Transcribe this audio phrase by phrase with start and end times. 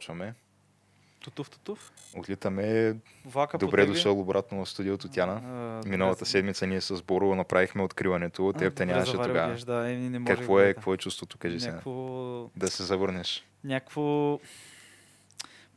[0.00, 0.34] Започваме.
[1.20, 1.92] Тутув, тутув.
[2.16, 2.96] Отлитаме.
[3.24, 3.94] Влака Добре потегли.
[3.94, 5.32] дошъл обратно в студиото Тяна.
[5.84, 8.52] А, Миналата добре, седмица ние с Боро направихме откриването.
[8.58, 9.56] Теб те нямаше тогава.
[9.66, 10.74] Да, е, не можех Какво да е, дойда.
[10.74, 11.72] какво е чувството, кажи сега?
[11.72, 12.50] Някакво...
[12.56, 13.44] Да се завърнеш.
[13.64, 14.38] Някакво...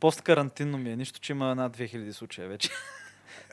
[0.00, 0.96] Посткарантинно ми е.
[0.96, 2.70] Нищо, че има над 2000 случая вече.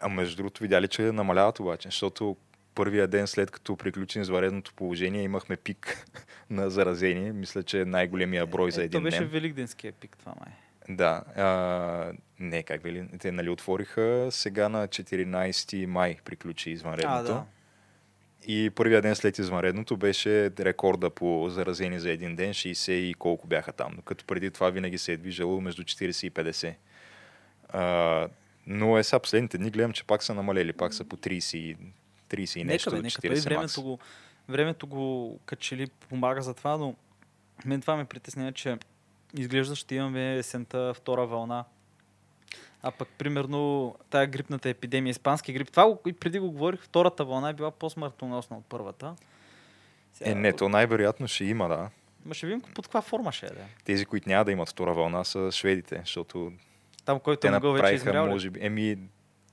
[0.02, 2.38] А между другото, видя ли, че намаляват обаче, защото
[2.75, 6.05] първия ден след като приключи извънредното положение имахме пик
[6.50, 7.31] на заразени.
[7.31, 9.28] Мисля, че е най-големия брой за Е, един То беше ден.
[9.28, 10.53] великденския пик, това май.
[10.89, 11.23] Да.
[11.36, 13.08] А, не, как били?
[13.19, 17.31] Те нали отвориха сега на 14 май приключи извънредното.
[17.31, 17.44] А, да.
[18.47, 23.47] И първия ден след извънредното беше рекорда по заразени за един ден, 60 и колко
[23.47, 23.94] бяха там.
[23.95, 26.73] Докато преди това винаги се е движало между 40 и 50.
[27.69, 28.28] А,
[28.67, 31.78] но е сега последните дни гледам, че пак са намалели, пак са по 30, и-
[32.32, 33.22] 30 и нещо, нека, бе, нека.
[33.22, 33.44] Той 40 макс.
[33.44, 34.00] времето го,
[34.50, 36.96] времето го качели помага за това, но
[37.66, 38.78] мен това ме притеснява, че
[39.38, 41.66] изглежда ще имаме есента втора вълна.
[42.84, 47.26] А пък, примерно, тая грипната епидемия, испански грип, това го, и преди го говорих, втората
[47.26, 49.16] вълна е била по-смъртоносна от първата.
[50.22, 51.90] Е, не, то най-вероятно ще има, да.
[52.26, 53.50] Ма ще видим под каква форма ще е.
[53.50, 53.66] Да.
[53.84, 56.52] Тези, които няма да имат втора вълна, са шведите, защото
[57.06, 58.98] Там, който те е могъл вече измерял може би, еми,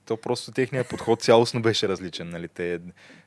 [0.09, 2.47] то просто техният подход цялостно беше различен, нали?
[2.47, 2.79] Те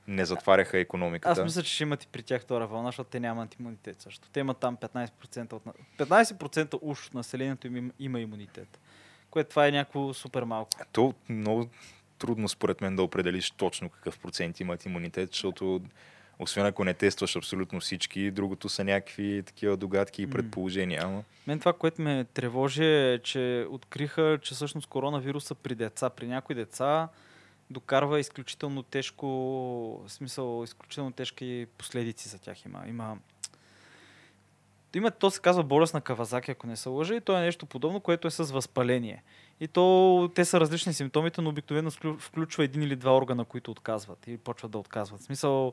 [0.09, 1.33] не затваряха економиката.
[1.33, 4.29] Аз мисля, че ще имат и при тях втора вълна, защото те нямат имунитет също.
[4.31, 5.67] Те имат там 15% от...
[5.67, 8.81] на- 15% уж от населението им има- има имунитет.
[9.31, 10.71] Което това е някакво супер малко.
[10.93, 11.69] То много
[12.19, 15.81] трудно според мен да определиш точно какъв процент имат имунитет, защото
[16.43, 21.03] освен ако не тестваш абсолютно всички, другото са някакви такива догадки и предположения.
[21.05, 26.27] Ама Мен това, което ме тревожи е, че откриха, че всъщност коронавируса при деца, при
[26.27, 27.09] някои деца
[27.71, 29.27] докарва изключително тежко,
[30.07, 32.85] в смисъл, изключително тежки последици за тях има.
[32.89, 33.17] Има
[34.95, 37.67] има, то се казва болест на Кавазаки, ако не се лъжа, и то е нещо
[37.67, 39.23] подобно, което е с възпаление.
[39.61, 44.27] И то, те са различни симптомите, но обикновено включва един или два органа, които отказват
[44.27, 45.21] и почват да отказват.
[45.21, 45.73] В смисъл,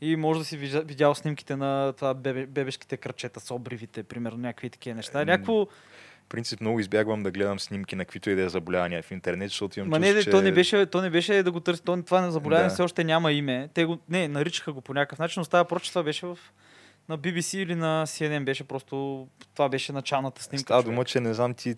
[0.00, 4.38] и може да си видя- видял снимките на това бебе, бебешките кръчета с обривите, примерно
[4.38, 5.24] някакви такива неща.
[5.24, 5.66] Някакво,
[6.28, 9.78] принцип много избягвам да гледам снимки на каквито и да е заболявания в интернет, защото
[9.78, 10.24] имам Ма не, чувство, че...
[10.24, 10.30] че...
[10.30, 11.82] то, не беше, то не беше да го търси.
[11.82, 12.74] То, това на заболяване Да.
[12.74, 13.68] все още няма име.
[13.74, 16.38] Те го, не, наричаха го по някакъв начин, но става проче, това беше в,
[17.08, 18.44] на BBC или на CNN.
[18.44, 20.62] Беше просто, това беше началната снимка.
[20.62, 21.74] Става дума, че не знам ти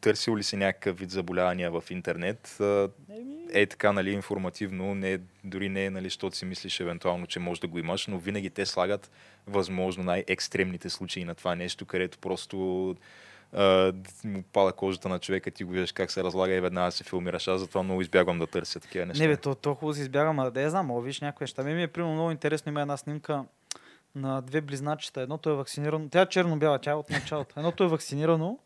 [0.00, 2.58] търсил ли си някакъв вид заболявания в интернет.
[3.52, 7.60] Е така, нали, информативно, не, дори не е, нали, защото си мислиш евентуално, че може
[7.60, 9.10] да го имаш, но винаги те слагат
[9.46, 12.96] възможно най-екстремните случаи на това нещо, където просто
[13.52, 13.92] а,
[14.24, 17.48] му пада кожата на човека, ти го виждаш как се разлага и веднага се филмираш.
[17.48, 19.22] Аз затова много избягвам да търся такива неща.
[19.22, 21.62] Не, бе, то, то хубаво си избягам, а да я знам, мога виж някои неща.
[21.62, 23.44] Ми, ми е примерно много интересно, има една снимка
[24.14, 25.20] на две близначета.
[25.20, 27.54] Едното е вакцинирано, тя е черно-бяла, тя е от началото.
[27.56, 28.58] Едното е вакцинирано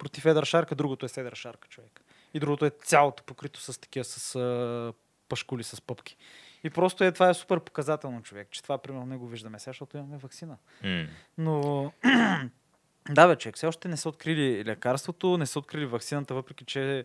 [0.00, 2.00] против едра шарка, другото е с шарка, човек.
[2.34, 4.92] И другото е цялото покрито с такива, с а,
[5.28, 6.16] пашкули, с пъпки.
[6.64, 9.70] И просто е, това е супер показателно, човек, че това примерно не го виждаме сега,
[9.70, 10.56] защото имаме вакцина.
[10.84, 11.06] М.
[11.38, 11.84] Но
[13.10, 17.04] да, бе, човек, все още не са открили лекарството, не са открили вакцината, въпреки че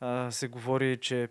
[0.00, 1.28] а, се говори, че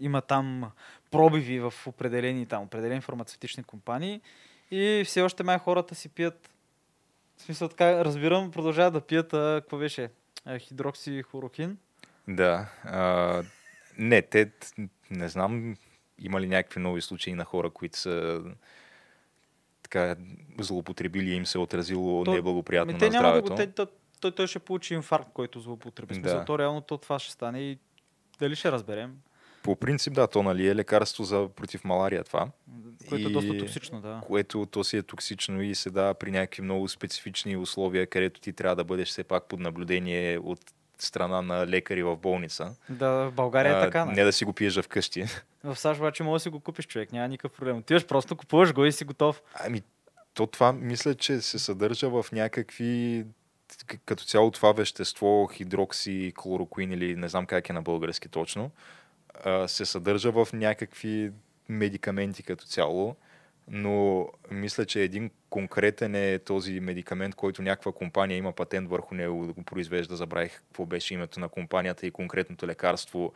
[0.00, 0.70] има там
[1.10, 4.20] пробиви в определени, там, определени фармацевтични компании
[4.70, 6.50] и все още май хората си пият
[7.36, 10.10] в смисъл така, разбирам, продължават да пият, а, какво беше?
[10.46, 11.78] А, хидроксихлорохин.
[12.28, 12.68] Да.
[12.84, 13.42] А,
[13.98, 14.52] не, те,
[15.10, 15.76] не знам,
[16.18, 18.42] има ли някакви нови случаи на хора, които са
[19.82, 20.16] така
[20.60, 23.50] злоупотребили и им се е отразило То- неблагоприятно Ами те на няма да здравето.
[23.52, 23.86] го, те,
[24.20, 26.14] той, той, ще получи инфаркт, който злоупотреби.
[26.14, 26.34] Да.
[26.38, 26.44] Да.
[26.44, 27.78] То реално то това ще стане и
[28.38, 29.16] дали ще разберем,
[29.66, 32.48] По принцип, да, то нали е лекарство за против малария това,
[33.08, 34.20] което е И- доста токсично, да.
[34.26, 38.52] което то си е токсично и се дава при някакви много специфични условия, където ти
[38.52, 40.60] трябва да бъдеш все пак под наблюдение от
[40.98, 42.74] страна на лекари в болница.
[42.88, 44.04] Да, в България е А, така.
[44.04, 44.24] не Не?
[44.24, 45.24] да си го пиеш вкъщи.
[45.64, 47.76] В САЩ обаче може да си го купиш човек, няма никакъв проблем.
[47.76, 49.42] Отиваш просто, купуваш го и си готов.
[49.54, 49.82] Ами,
[50.34, 53.24] то това мисля, че се съдържа в някакви
[54.04, 58.70] като цяло това вещество, хидрокси, клорокуин или не знам как е на български точно,
[59.66, 61.32] се съдържа в някакви
[61.68, 63.16] медикаменти като цяло,
[63.68, 69.46] но мисля, че един конкретен е този медикамент, който някаква компания има патент върху него
[69.46, 70.16] да го произвежда.
[70.16, 73.32] Забравих какво беше името на компанията и конкретното лекарство,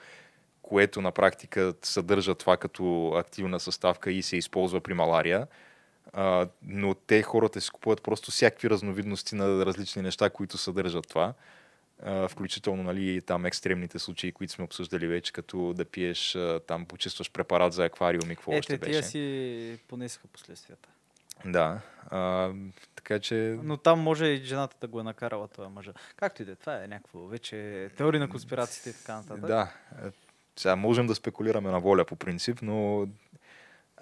[0.62, 5.46] което на практика съдържа това като активна съставка и се използва при малария.
[6.12, 11.34] А, но те хората си купуват просто всякакви разновидности на различни неща, които съдържат това.
[12.28, 17.72] Включително нали, там екстремните случаи, които сме обсъждали вече, като да пиеш, там почистваш препарат
[17.72, 18.92] за аквариум и какво още Ете, беше.
[18.92, 20.88] тия си понесаха последствията.
[21.44, 21.80] Да.
[22.10, 22.52] А,
[22.96, 23.58] така че...
[23.62, 25.92] Но там може и жената да го е накарала това мъжа.
[26.16, 29.46] Както и да е, това е някакво вече теория на конспирациите и така нататък.
[29.46, 29.72] Да.
[30.06, 30.10] Е,
[30.56, 33.08] Сега можем да спекулираме на воля по принцип, но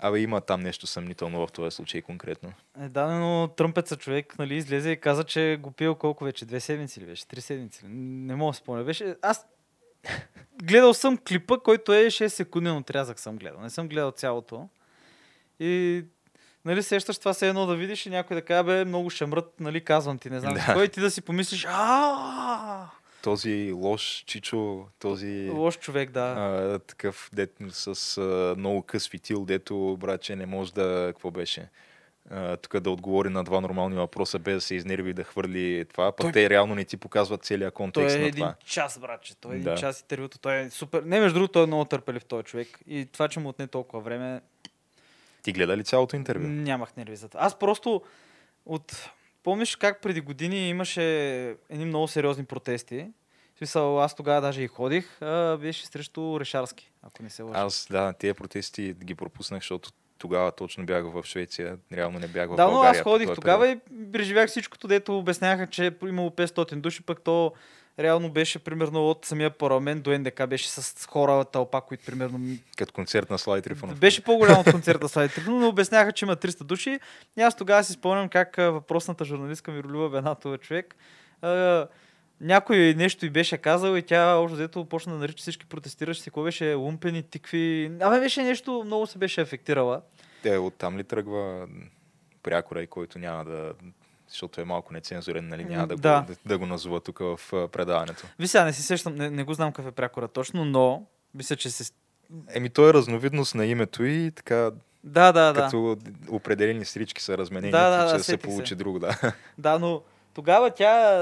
[0.00, 2.52] Абе, има там нещо съмнително в този случай конкретно.
[2.80, 6.44] Е, да, но Тръмпеца човек нали, излезе и каза, че го пил колко вече?
[6.44, 7.28] Две седмици ли беше?
[7.28, 7.88] Три седмици ли?
[7.88, 8.84] Не мога да спомня.
[8.84, 9.16] Беше...
[9.22, 9.46] Аз
[10.62, 13.60] гледал съм клипа, който е 6 секунден отрязък съм гледал.
[13.60, 14.68] Не съм гледал цялото.
[15.60, 16.04] И
[16.64, 19.84] нали, сещаш това се едно да видиш и някой да каже, бе, много шемрът, нали,
[19.84, 20.74] казвам ти, не знам Да.
[20.74, 22.86] кой, ти да си помислиш, а
[23.22, 26.20] Този лош чичо, този лош човек, да.
[26.20, 31.68] а, такъв дет, с а, много къс фитил, дето братче не може да, какво беше,
[32.62, 36.24] тук да отговори на два нормални въпроса, без да се изнерви да хвърли това, пък
[36.24, 38.54] Той- те реално не ти показват целият Той контекст е на един това.
[38.64, 39.34] час, братче.
[39.36, 39.76] Той е един Да.
[39.76, 40.38] час интервюто.
[40.38, 41.02] Той е супер.
[41.02, 42.78] Не, между другото, той е много търпелив този човек.
[42.86, 44.40] И това, че му отне толкова време,
[45.42, 46.46] Ти гледа ли цялото интервю?
[46.46, 47.40] Нямах нерви за това.
[47.40, 48.02] Аз просто
[48.66, 49.10] от...
[49.42, 51.02] Помниш как преди години имаше
[51.70, 53.10] едни много сериозни протести?
[53.54, 55.22] В смисъл, аз тогава даже и ходих.
[55.22, 57.60] А, беше срещу Решарски, ако не се лъжа.
[57.60, 62.48] Аз, да, тия протести ги пропуснах, защото тогава точно бях в Швеция, реално не бях
[62.50, 63.00] в да, но България.
[63.00, 63.78] аз по ходих този тогава и
[64.12, 67.52] преживях всичкото, дето обясняха, че е имало 500 души, пък то
[67.98, 72.92] реално беше примерно от самия парламент до НДК, беше с хора, тълпа, които примерно Като
[72.92, 73.98] концерт на Слави Трифонов.
[73.98, 77.00] Беше по-голям от концерта Слави Трифонов, но обясняха, че има 300 души.
[77.38, 80.96] И аз тогава си спомням как въпросната журналистка Миролюба Бенатова човек
[82.40, 86.42] някой нещо и беше казал и тя общо взето почна да нарича всички протестиращи, какво
[86.42, 87.92] беше лумпени, тикви.
[88.00, 90.02] Абе беше нещо, много се беше афектирала.
[90.42, 91.68] Те оттам ли тръгва
[92.42, 93.72] прякора и който няма да
[94.28, 96.20] защото е малко нецензурен, нали, няма да, Да.
[96.20, 97.40] Го, да, да го назова тук в
[97.72, 98.26] предаването.
[98.38, 101.56] Ви сега не си сещам, не, не го знам какъв е прякора точно, но мисля,
[101.56, 101.92] че се...
[102.54, 104.70] Еми, той е разновидност на името и така,
[105.04, 105.62] Да, да, да.
[105.62, 105.96] като
[106.28, 108.74] определени стрички са разменени, Да, да, че да, се получи се.
[108.74, 109.32] друго, да.
[109.58, 110.02] Да, но
[110.34, 111.18] тогава тя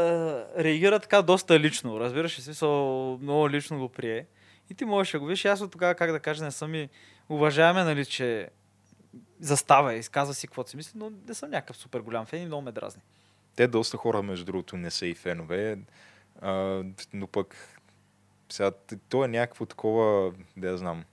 [0.59, 2.01] реагира така доста лично.
[2.01, 4.27] Разбираш ли, смисъл много лично го прие.
[4.71, 5.45] И ти можеш да го видиш.
[5.45, 6.89] Аз от тогава, как да кажа, не съм и
[7.29, 8.49] уважаваме, нали, че
[9.41, 12.47] застава и изказва си каквото си мисли, но не съм някакъв супер голям фен и
[12.47, 13.03] много ме дразни.
[13.57, 15.79] Те доста хора, между другото, не са и фенове,
[16.41, 17.77] а, но пък
[18.49, 18.71] сега,
[19.09, 21.05] то е някакво такова, да я знам,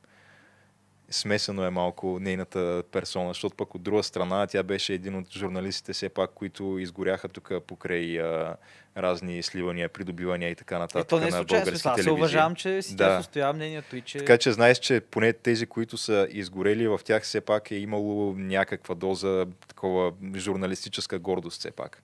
[1.10, 5.94] смесено е малко нейната персона, защото пък от друга страна тя беше един от журналистите
[5.94, 8.56] все пак, които изгоряха тук покрай а,
[8.98, 11.72] разни сливания, придобивания и така нататък Ето не е на случайно.
[11.86, 13.18] аз се уважавам, че си Да.
[13.18, 14.18] състоя мнението и че...
[14.18, 18.34] Така че знаеш, че поне тези, които са изгорели, в тях все пак е имало
[18.38, 22.04] някаква доза такова журналистическа гордост все пак.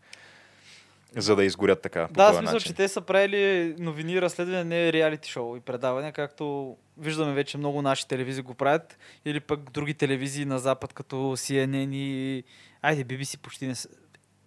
[1.17, 2.07] За да изгорят така.
[2.07, 2.67] По Да, смисъл, начин.
[2.67, 7.57] че те са правили новини и разследвания, не реалити шоу и предавания, както виждаме вече
[7.57, 12.43] много наши телевизии го правят, или пък други телевизии на Запад, като CNN и...
[12.81, 13.89] Айде, BBC почти не са...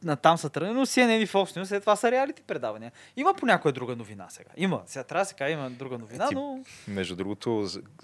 [0.05, 2.93] На там са тръгнали, но CNN и Fox News, след това са реалити предавания.
[3.17, 4.51] Има по някоя друга новина сега.
[4.57, 4.83] Има.
[4.87, 6.65] Сега трябва да се каже, има друга новина, Ти- но...
[6.89, 7.49] Между другото,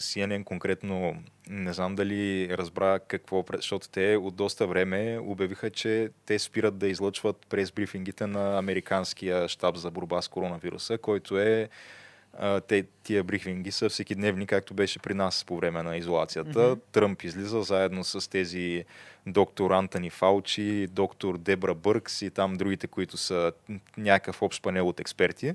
[0.01, 1.17] CNN конкретно,
[1.51, 6.89] не знам дали разбра какво, защото те от доста време обявиха, че те спират да
[6.89, 11.69] излъчват през брифингите на американския щаб за борба с коронавируса, който е
[12.69, 16.69] те, тия брифинги са всеки дневни, както беше при нас по време на изолацията.
[16.69, 16.81] Мгм.
[16.93, 18.85] Тръмп излиза заедно с тези
[19.27, 23.53] доктор Антони Фаучи, доктор Дебра Бъркс и там другите, които са
[23.97, 25.55] някакъв общ панел от експерти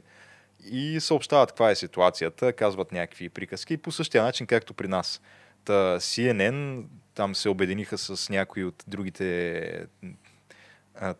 [0.71, 5.21] и съобщават каква е ситуацията, казват някакви приказки по същия начин, както при нас.
[5.65, 6.83] Та CNN
[7.15, 9.85] там се обединиха с някои от другите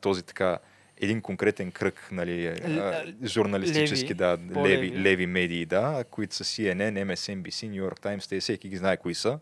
[0.01, 0.59] този така
[1.03, 6.43] един конкретен кръг, нали, а, Л- журналистически, леви, да, леви, леви медии, да, които са
[6.43, 9.39] CNN, MSNBC, New York Times, те всеки ги знае кои са,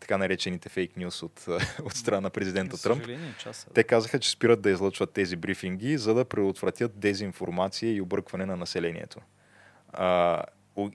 [0.00, 1.46] така наречените фейк нюс от,
[1.84, 3.06] от страна на президента За Тръмп.
[3.38, 3.66] часа.
[3.74, 8.56] Те казаха, че спират да излъчват тези брифинги, за да предотвратят дезинформация и объркване на
[8.56, 9.20] населението.
[9.92, 10.42] А,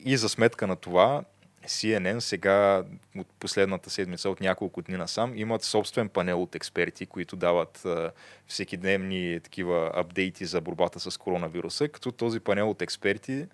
[0.04, 1.24] и за сметка на това,
[1.68, 2.84] CNN сега
[3.18, 8.10] от последната седмица, от няколко дни насам, имат собствен панел от експерти, които дават а,
[8.46, 13.46] всекидневни такива апдейти за борбата с коронавируса, като този панел от експерти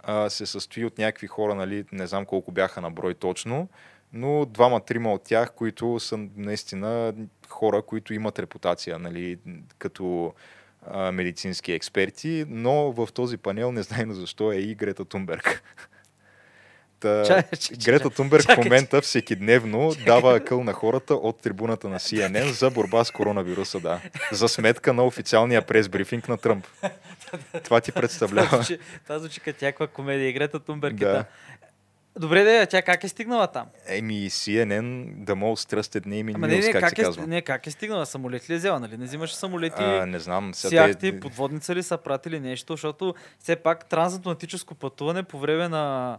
[0.00, 3.68] а, се състои от някакви хора, нали, не знам колко бяха на брой точно,
[4.12, 7.14] но двама-трима от тях, които са наистина
[7.48, 9.38] хора, които имат репутация, нали,
[9.78, 10.34] като
[10.86, 15.62] а, медицински експерти, но в този панел, не знайно защо, е и Грета Тунберг.
[17.00, 18.10] Та, Чай, чай, Грета.
[18.10, 22.70] Тунберг в Чакай, момента всеки дневно дава акъл на хората от трибуната на CNN за
[22.70, 24.00] борба с коронавируса, да.
[24.32, 26.66] За сметка на официалния прес-брифинг на Тръмп.
[27.64, 28.64] Това ти представлява.
[29.02, 30.32] това звучи като някаква комедия.
[30.32, 31.12] Грета Тунберг е Да.
[31.14, 31.24] та.
[32.18, 33.66] Добре, де, тя как е стигнала там?
[33.88, 34.84] Еми, CNN,
[35.14, 37.26] the most trusted name in Ама news, не, как, как се е, казва.
[37.26, 38.06] не, как е стигнала?
[38.06, 38.96] Самолет ли е взела, нали?
[38.96, 40.54] Не взимаше самолети, А, не знам.
[40.54, 46.18] Сега те- подводница ли са пратили нещо, защото все пак трансатлантическо пътуване по време на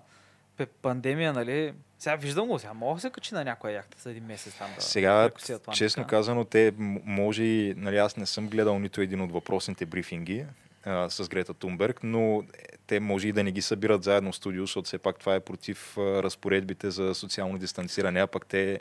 [0.65, 1.73] пандемия, нали?
[1.99, 4.67] Сега виждам го, сега мога да се качи на някоя яхта за един месец там
[4.75, 5.71] да Сега, Атлантика.
[5.71, 6.73] честно казано, те
[7.05, 10.45] може и, нали, аз не съм гледал нито един от въпросните брифинги
[10.85, 12.43] а, с Грета Тунберг, но
[12.87, 15.39] те може и да не ги събират заедно в студио, защото все пак това е
[15.39, 18.79] против а, разпоредбите за социално дистанциране, а пък те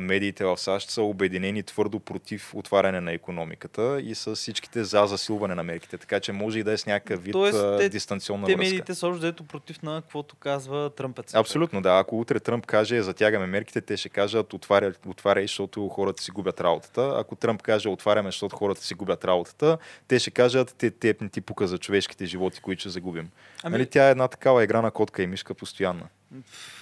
[0.00, 5.54] медиите в САЩ са обединени твърдо против отваряне на економиката и с всичките за засилване
[5.54, 5.98] на мерките.
[5.98, 8.64] Така че може и да е с някакъв вид Тоест, те- дистанционна Те връзка.
[8.64, 11.34] медиите са още дето против на каквото казва Тръмпец.
[11.34, 11.98] Абсолютно, да.
[11.98, 16.60] Ако утре Тръмп каже затягаме мерките, те ще кажат отваряй, отваряй, защото хората си губят
[16.60, 17.14] работата.
[17.16, 19.78] Ако Тръмп каже отваряме, защото хората си губят работата,
[20.08, 23.30] те ще кажат те, те ти пука за човешките животи, които ще загубим.
[23.62, 26.08] Ами- Нали, тя е една такава игра на котка и мишка постоянна.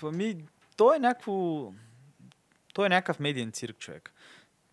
[0.03, 0.37] Ами,
[0.77, 1.67] то е някакво...
[2.73, 4.13] Той е някакъв медиен цирк, човек.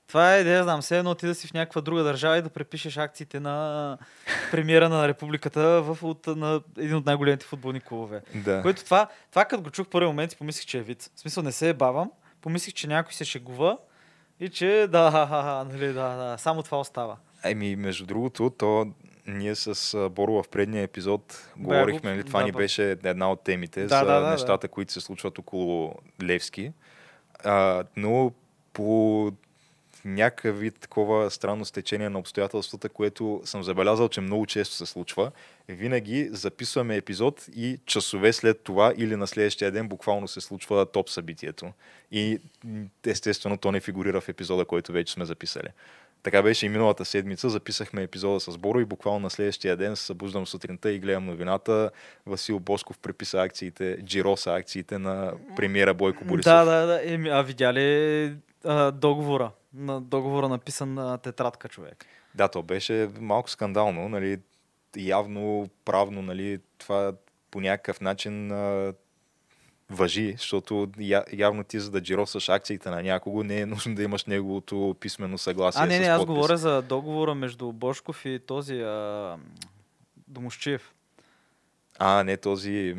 [0.08, 2.42] Това е, да я знам, все едно ти да си в някаква друга държава и
[2.42, 3.98] да препишеш акциите на
[4.52, 8.22] премиера на републиката в, от, на един от най-големите футболни клубове.
[8.36, 8.62] Да.
[8.62, 11.12] Което това, това като го чух в първи момент, си помислих, че е вид.
[11.16, 13.78] В смисъл не се е бавам, помислих, че някой се шегува
[14.40, 17.18] и че да, нали, да, да, само това остава.
[17.44, 18.86] Еми, между другото, то
[19.28, 22.58] ние с Боро в предния епизод говорихме, нали, това да, ни бе.
[22.58, 26.72] беше една от темите Да, за да, да, нещата, които се случват около Левски.
[27.44, 28.32] А, но
[28.74, 29.32] по
[30.06, 35.32] някакъв вид такова странно стечение на обстоятелствата, което съм забелязал, че много често се случва.
[35.68, 41.10] Винаги записваме епизод и часове след това или на следващия ден буквално се случва топ
[41.10, 41.74] събитието.
[42.12, 42.40] И
[43.06, 45.68] естествено то не фигурира в епизода, който вече сме записали.
[46.24, 47.50] Така беше и миналата седмица.
[47.50, 51.92] Записахме епизода с Боро и буквално на следващия ден се събуждам сутринта и гледам новината.
[52.26, 56.52] Васил Босков преписа акциите, джироса акциите на премиера Бойко Борисов.
[56.52, 57.14] Да, да, да.
[57.14, 58.34] Еми, а видя ли
[58.66, 59.52] а, договора?
[59.74, 62.06] На договора написан на тетрадка, човек.
[62.36, 64.40] Да, то беше малко скандално, нали,
[64.98, 67.14] явно правно, нали, това
[67.52, 68.94] по някакъв начин а,
[69.90, 74.04] въжи, защото я, явно ти за да джиросаш акциите на някого, не е нужно да
[74.04, 78.82] имаш неговото писмено съгласие А, не, не, аз говоря за договора между Бошков и този
[78.82, 79.38] а,
[80.28, 80.94] Домощиев.
[82.00, 82.96] А, не, този...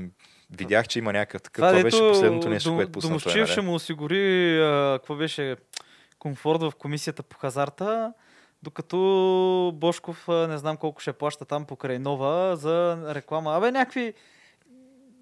[0.57, 1.71] Видях, че има някакъв такъв.
[1.71, 5.57] Това, беше последното нещо, което пусна Домощиев ще му осигури, а, какво беше,
[6.19, 8.13] комфорт в комисията по хазарта,
[8.63, 13.57] докато Бошков а, не знам колко ще плаща там покрай нова за реклама.
[13.57, 14.15] Абе, някакви,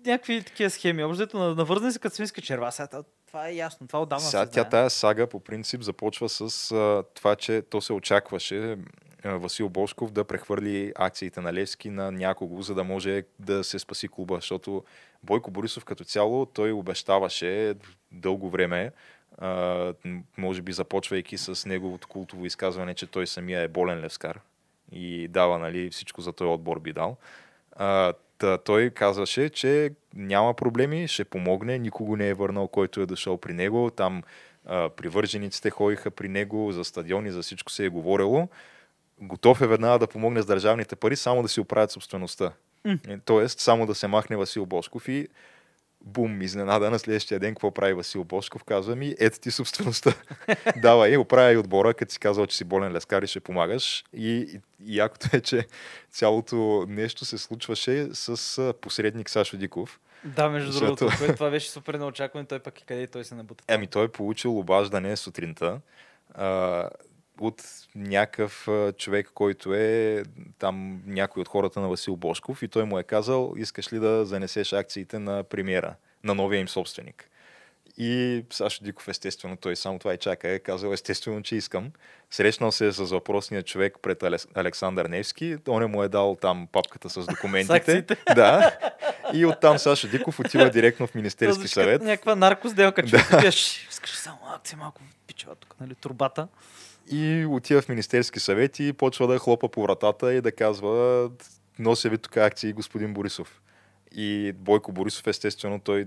[0.08, 1.04] някакви такива схеми.
[1.04, 2.72] Общо на, навързани се като свинска черва.
[2.72, 2.88] Сега,
[3.26, 3.86] това- е ясно.
[3.86, 7.80] Това отдавна Сега се тя тая сага по принцип започва с а, това, че то
[7.80, 8.76] се очакваше
[9.24, 14.08] Васил Бошков да прехвърли акциите на Левски на някого, за да може да се спаси
[14.08, 14.84] клуба, защото
[15.22, 17.74] Бойко Борисов като цяло той обещаваше
[18.12, 18.92] дълго време,
[19.38, 19.94] а,
[20.38, 24.40] може би започвайки с неговото култово изказване, че той самия е болен левскар
[24.92, 27.16] и дава нали, всичко за този отбор би дал.
[27.72, 33.06] А, та, той казваше, че няма проблеми, ще помогне, никого не е върнал, който е
[33.06, 33.90] дошъл при него.
[33.90, 34.22] Там
[34.66, 38.48] а, привържениците ходиха при него, за стадиони, за всичко се е говорило.
[39.20, 42.52] Готов е веднага да помогне с държавните пари, само да си оправят собствеността.
[43.08, 45.28] Е, Тоест, само да се махне Васил Бошков и
[46.00, 50.14] бум, изненада на следващия ден, какво прави Васил Бошков, казва ми, ето ти собствеността.
[50.76, 54.04] Давай, оправя и отбора, като си казал, че си болен лескар и ще помагаш.
[54.12, 55.66] И, и, и якото е, че
[56.10, 60.00] цялото нещо се случваше с посредник Сашо Диков.
[60.24, 62.46] Да, между Защото- другото, което това беше супер неочаквано.
[62.46, 63.64] Той пък и къде той се набута.
[63.68, 65.80] Ами той е получил обаждане сутринта
[66.34, 66.88] а,
[67.40, 67.62] от
[67.94, 68.68] някакъв
[68.98, 70.22] човек, който е
[70.58, 74.26] там някой от хората на Васил Бошков и той му е казал, искаш ли да
[74.26, 77.30] занесеш акциите на премиера, на новия им собственик.
[78.00, 81.90] И Сашо Диков, естествено, той само това и чака, е казал естествено, че искам.
[82.30, 84.22] Срещнал се е с въпросния човек пред
[84.54, 85.56] Александър Невски.
[85.68, 88.04] Он му е дал там папката с документите.
[88.34, 88.78] да.
[89.34, 92.02] И оттам Сашо Диков отива директно в Министерски съвет.
[92.02, 93.48] Някаква наркосделка, че да.
[93.48, 96.48] искаш само акция малко пичава тук, нали, турбата.
[97.10, 101.30] И отива в Министерски съвет и почва да хлопа по вратата и да казва
[101.78, 103.60] нося ви тук акции господин Борисов.
[104.14, 106.06] И Бойко Борисов, естествено, той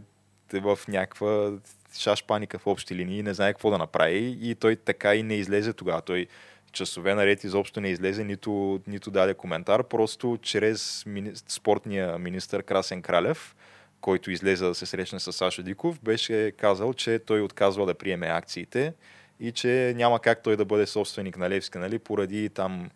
[0.54, 1.52] е в някаква
[1.98, 5.36] шаш паника в общи линии, не знае какво да направи и той така и не
[5.36, 6.02] излезе тогава.
[6.02, 6.28] Той
[6.72, 11.32] часове наред изобщо не излезе, нито, нито даде коментар, просто чрез мини...
[11.48, 13.56] спортния министр Красен Кралев,
[14.02, 18.28] който излезе да се срещне с Сашо Диков, беше казал, че той отказва да приеме
[18.28, 18.94] акциите
[19.42, 22.90] и че няма как той да бъде собственик на Левски, нали, поради там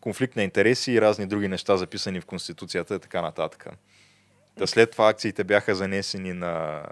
[0.00, 3.66] конфликт на интереси и разни други неща записани в Конституцията и така нататък.
[4.58, 6.82] Та след това акциите бяха занесени на,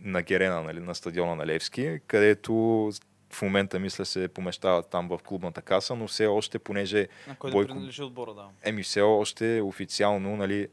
[0.00, 2.52] на Герена, нали, на стадиона на Левски, където
[3.30, 7.08] в момента, мисля, се помещават там в клубната каса, но все още, понеже...
[7.28, 8.48] На кой Бойко- да принадлежи отбора, да.
[8.62, 10.68] Еми, все още официално, нали,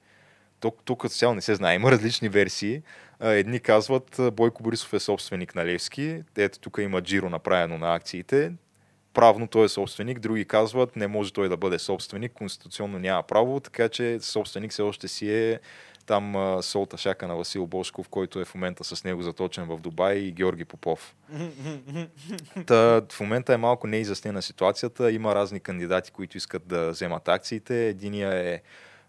[0.64, 1.76] тук, тук цяло не се знае.
[1.76, 2.82] Има различни версии.
[3.20, 6.24] Едни казват, Бойко Борисов е собственик на Левски.
[6.38, 8.52] Ето тук има джиро направено на акциите.
[9.14, 10.20] Правно той е собственик.
[10.20, 12.34] Други казват, не може той да бъде собственик.
[12.34, 15.60] Конституционно няма право, така че собственик все още си е
[16.06, 20.16] там солта шака на Васил Бошков, който е в момента с него заточен в Дубай
[20.16, 21.16] и Георги Попов.
[22.66, 25.12] Та, в момента е малко неизяснена ситуацията.
[25.12, 27.88] Има разни кандидати, които искат да вземат акциите.
[27.88, 28.62] Единия е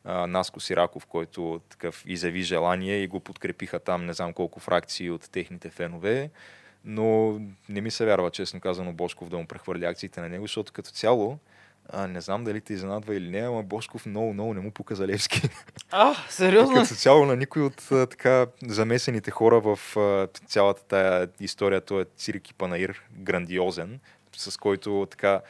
[0.05, 5.11] а, Наско Сираков, който такъв изяви желание и го подкрепиха там не знам колко фракции
[5.11, 6.31] от техните фенове.
[6.85, 10.73] Но не ми се вярва, честно казано, Бошков да му прехвърли акциите на него, защото
[10.73, 11.39] като цяло,
[11.89, 14.95] а, не знам дали те изненадва или не, ама Бошков много, много не му пука
[14.95, 15.43] за Левски.
[15.91, 16.75] А, сериозно?
[16.75, 22.03] Като цяло на никой от а, така замесените хора в а, цялата тая история, той
[22.03, 24.01] е цирк и панаир, грандиозен,
[24.37, 25.41] с който така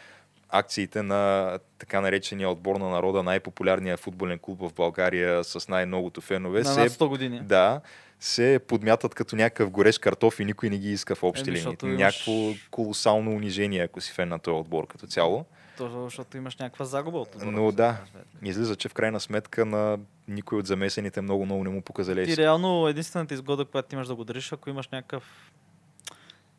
[0.50, 6.58] акциите на така наречения отбор на народа, най-популярния футболен клуб в България с най-многото фенове,
[6.58, 7.40] На се, над 100 години.
[7.40, 7.80] да,
[8.20, 11.76] се подмятат като някакъв горещ картоф и никой не ги иска в общи Еми, линии.
[11.82, 12.32] имаш- Някакво
[12.70, 15.44] колосално унижение, ако си фен на този отбор като цяло.
[15.78, 17.50] То, защото имаш някаква загуба от отбора.
[17.50, 17.96] Но да,
[18.42, 19.98] излиза, че в крайна сметка на
[20.28, 24.24] никой от замесените много-много не му показа Ти реално единствената изгода, която имаш да го
[24.24, 25.52] дариш, ако имаш някакъв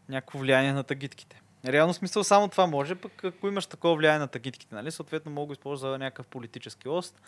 [0.10, 1.42] някакво влияние на тагитките.
[1.67, 5.47] Реално смисъл само това може, пък ако имаш такова влияние на тагитките, нали, съответно мога
[5.47, 7.21] да използва за някакъв политически лост.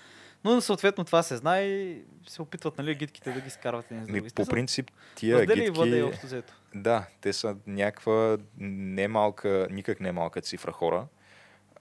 [0.44, 4.08] Но съответно това се знае и се опитват нали, гидките да ги скарват един с
[4.08, 4.30] други.
[4.36, 6.54] по принцип, тия Разделя и въде агитки, общо взето.
[6.76, 11.06] да, те са някаква немалка, никак не малка цифра хора,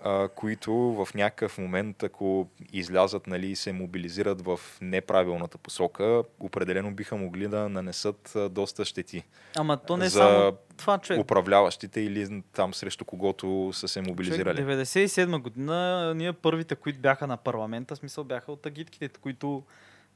[0.05, 6.95] а, които в някакъв момент, ако излязат нали, и се мобилизират в неправилната посока, определено
[6.95, 9.23] биха могли да нанесат доста щети.
[9.57, 11.21] Ама то не за само това, човек.
[11.21, 14.59] Управляващите или там срещу когото са се Човек, мобилизирали.
[14.59, 19.63] 97 година ние първите, които бяха на парламента, в смисъл бяха от агитките, които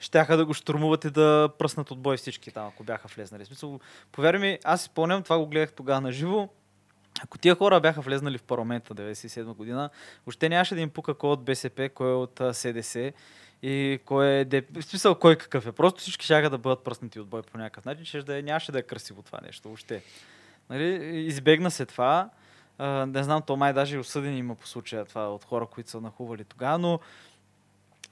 [0.01, 3.45] щяха да го штурмуват и да пръснат от бой всички там, ако бяха влезнали.
[3.45, 3.81] В Смисъл,
[4.13, 6.49] повярвай ми, аз спомням, това го гледах тогава на живо.
[7.25, 9.91] Ако тия хора бяха влезнали в парламента 97 година,
[10.27, 13.13] въобще нямаше да им пука кой е от БСП, кой е от СДС
[13.63, 14.81] и кой е ДП.
[14.81, 15.73] В смисъл, кой какъв е.
[15.73, 18.73] Просто всички щяха да бъдат пръснати от бой по някакъв начин, че да е, нямаше
[18.73, 20.03] да е красиво това нещо въобще.
[20.71, 21.17] Нали?
[21.27, 22.31] Избегна се това.
[22.79, 25.91] А, не знам, то май даже и осъдени има по случая това от хора, които
[25.91, 27.01] са нахували тогава, но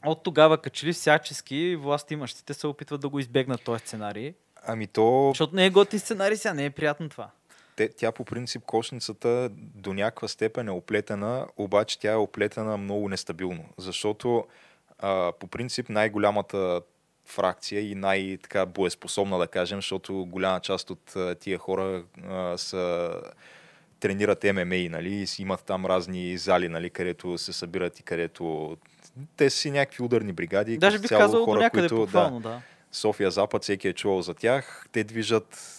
[0.07, 4.35] от тогава качели всячески власт имащите се опитват да го избегнат този сценарий.
[4.67, 7.31] Ами то, Защото не е готин сценарий сега, не е приятно това.
[7.79, 13.09] Те, тя по принцип кошницата до някаква степен е оплетена, обаче тя е оплетена много
[13.09, 14.45] нестабилно, защото
[14.99, 16.81] а, по принцип най-голямата
[17.27, 23.13] фракция и най-така боеспособна, да кажем, защото голяма част от а, тия хора а, са
[24.01, 28.77] тренират ММА, нали, и имат там разни зали, нали, където се събират и където
[29.37, 30.79] те си някакви ударни бригади.
[30.79, 32.61] Даже бих казал до хора, някъде които, похвално, да.
[32.93, 34.87] София Запад, всеки е чувал за тях.
[34.93, 35.78] Те движат,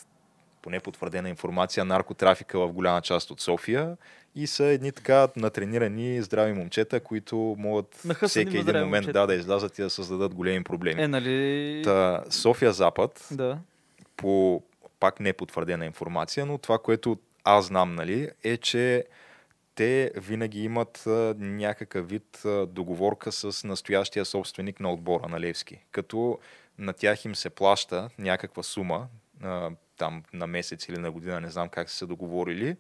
[0.62, 3.98] поне потвърдена информация, наркотрафика в голяма част от София
[4.36, 9.20] и са едни така натренирани здрави момчета, които могат Нахъсани всеки един момент момчета.
[9.20, 11.02] да, да излязат и да създадат големи проблеми.
[11.02, 11.82] Е, нали...
[11.84, 13.58] Та, София Запад, Да.
[14.18, 14.64] по
[15.00, 19.06] пак не потвърдена информация, но това, което аз знам, нали, е, че
[19.76, 25.80] те винаги имат а, някакъв вид а, договорка с настоящия собственик на отбора на Левски.
[25.92, 26.40] Като
[26.78, 29.08] на тях им се плаща някаква сума,
[29.44, 29.70] а,
[30.00, 32.76] там на месец или на година, не знам как са се договорили,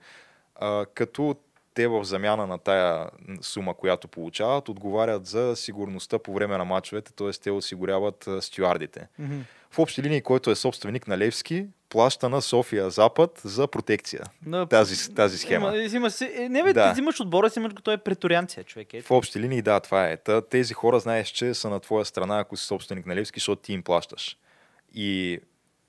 [0.55, 1.35] а, като
[1.73, 3.09] те в замяна на тая
[3.41, 7.31] сума, която получават, отговарят за сигурността по време на мачовете, т.е.
[7.31, 9.39] те осигуряват а, стюардите Мгм.
[9.71, 14.23] в общи линии, който е собственик на Левски, плаща на София Запад за протекция.
[14.41, 15.77] Да, Тази, тази схема.
[15.77, 16.87] Има, си, е, не бе, Да.
[16.87, 18.93] ти взимаш отбора, си имаш го, той е преторианция, човек.
[18.93, 19.01] Е.
[19.01, 20.17] В общи линии, да, това е.
[20.17, 23.61] Та, тези хора знаеш, че са на твоя страна, ако си собственик на Левски, защото
[23.61, 24.37] ти им плащаш.
[24.93, 25.39] И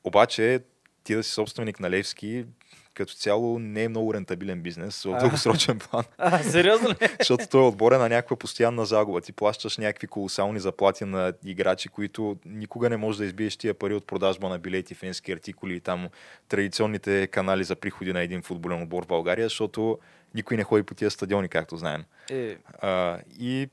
[0.04, 0.60] обаче
[1.04, 2.44] ти да си собственик на Левски,
[2.94, 6.04] като цяло не е много рентабилен бизнес в дългосрочен план.
[6.18, 6.94] А, сериозно ли?
[7.18, 9.20] Защото той е на някаква постоянна загуба.
[9.20, 13.94] Ти плащаш някакви колосални заплати на играчи, които никога не можеш да избиеш тия пари
[13.94, 16.08] от продажба на билети, фенски артикули и там
[16.48, 19.98] традиционните канали за приходи на един футболен отбор в България, защото
[20.34, 22.04] никой не ходи по тия стадиони, както знаем.
[22.30, 23.68] Е, А, и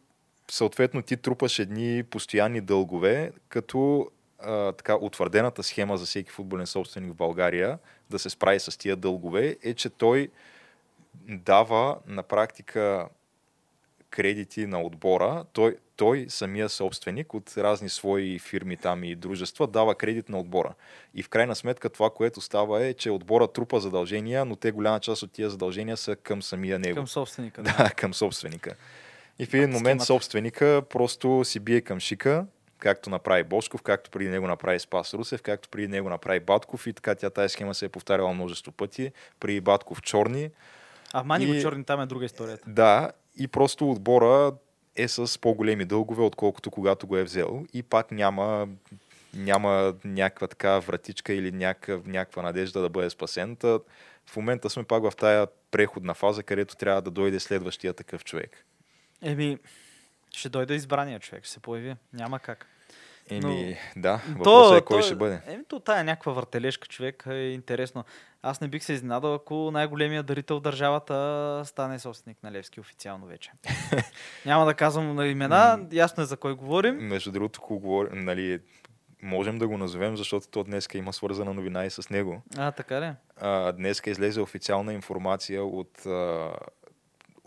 [0.52, 7.12] съответно ти трупаш едни постоянни дългове, като а, така утвърдената схема за всеки футболен собственик
[7.12, 10.30] в България да се справи с тия дългове е, че той
[11.28, 13.08] дава на практика
[14.10, 15.46] кредити на отбора.
[15.54, 20.74] Той, той самия собственик от разни свои фирми там и дружества дава кредит на отбора.
[21.14, 25.00] И в крайна сметка това, което става е, че отбора трупа задължения, но те голяма
[25.00, 26.96] част от тия задължения са към самия него.
[26.96, 27.62] към собственика.
[27.64, 27.76] Да.
[27.78, 28.76] Да, към собственика.
[29.40, 30.06] И в един момент Схемата.
[30.06, 32.46] собственика просто си бие към шика,
[32.80, 36.94] както направи Бошков, както преди него направи Спас Русев, както преди него направи Батков и
[36.94, 39.12] така тя тази схема се е повтаряла множество пъти.
[39.40, 40.50] При Батков черни.
[41.14, 42.70] А мани И- го черни, там е друга историята.
[42.70, 44.52] Да, и просто отбора
[44.96, 47.66] е с по-големи дългове, отколкото когато го е взел.
[47.74, 48.68] И пак няма,
[49.34, 53.56] няма някаква така вратичка или някакъв, някаква надежда да бъде спасен.
[53.56, 53.80] Та,
[54.26, 58.66] в момента сме пак в тая преходна фаза, където трябва да дойде следващия такъв човек.
[59.22, 59.58] Еми,
[60.32, 61.96] ще дойде избрания човек, ще се появи.
[62.14, 62.68] Няма как.
[63.30, 65.42] Еми, да, въпросът е кой ще бъде.
[65.48, 68.04] Еми, то тая някаква въртележка човек е интересно.
[68.42, 73.26] Аз не бих се изненадал, ако най-големият дарител в държавата стане собственик на Левски официално
[73.26, 73.52] вече.
[74.46, 76.96] Няма да казвам на имена, ясно е за кой говорим.
[76.96, 78.60] Между другото, ако говорим, нали,
[79.22, 82.42] можем да го назовем, защото то днеска има свързана новина и с него.
[82.58, 83.12] А, така ли?
[83.38, 86.52] А, днеска излезе официална информация от, а,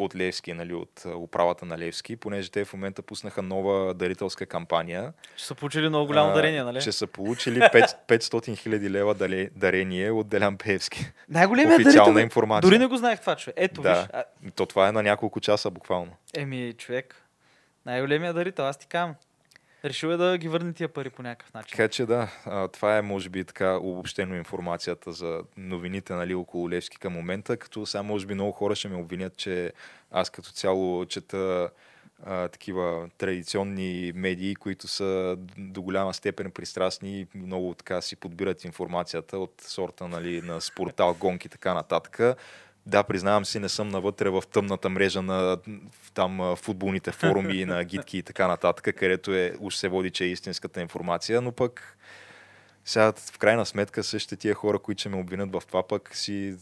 [0.01, 5.13] от Левски, нали, от управата на Левски, понеже те в момента пуснаха нова дарителска кампания.
[5.37, 6.81] Ще са получили много голямо а, дарение, нали?
[6.81, 9.15] Че са получили 5, 500 хиляди лева
[9.55, 11.13] дарение от Делян Певски.
[11.29, 12.25] Най-големият официална дарител.
[12.25, 12.71] информация.
[12.71, 13.55] Дори не го знаех това, човек.
[13.59, 13.95] Ето, Да.
[13.95, 14.09] виж.
[14.13, 16.13] А, То това е на няколко часа буквално.
[16.35, 17.17] еми, човек.
[17.87, 19.15] Най-големият дарител, аз ти казвам.
[19.85, 21.71] Решил е да ги върне тия пари по някакъв начин.
[21.71, 22.29] Така че да,
[22.73, 27.87] това е може би така обобщено информацията за новините нали, около Левски към момента, като
[27.87, 29.73] сега може би много хора ще ме обвинят, че
[30.11, 31.71] аз като цяло чета
[32.27, 38.65] а, такива традиционни медии, които са до голяма степен пристрастни и много така си подбират
[38.65, 42.37] информацията от сорта нали, на спортал, гонки и така нататък.
[42.91, 45.57] Да, признавам си, не съм навътре в тъмната мрежа на
[46.15, 50.29] там футболните форуми, на гидки и така нататък, където е, уж се води, че е
[50.29, 51.99] истинската информация, но пък
[52.85, 56.57] сега в крайна сметка същите тия хора, които ще ме обвинят в това, пък си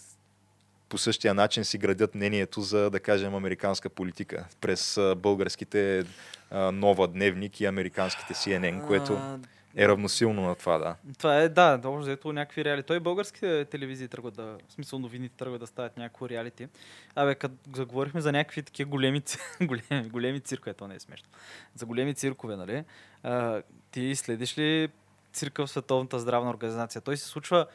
[0.89, 6.05] по същия начин си градят мнението за, да кажем, американска политика през българските
[6.51, 9.39] а, Нова Дневник и американските CNN, което
[9.77, 10.97] е равносилно на това, да.
[11.19, 12.87] Това е, да, общо взето някакви реалити.
[12.87, 16.69] Той българските телевизии тръгват да, в смисъл новините тръгват да стават някакво реалити.
[17.15, 19.23] Абе, като заговорихме за някакви такива големи,
[19.63, 21.29] големи, големи циркове, то не е смешно.
[21.75, 22.85] За големи циркове, нали?
[23.23, 24.89] А, ти следиш ли
[25.33, 27.01] цирка в Световната здравна организация?
[27.01, 27.67] Той се случва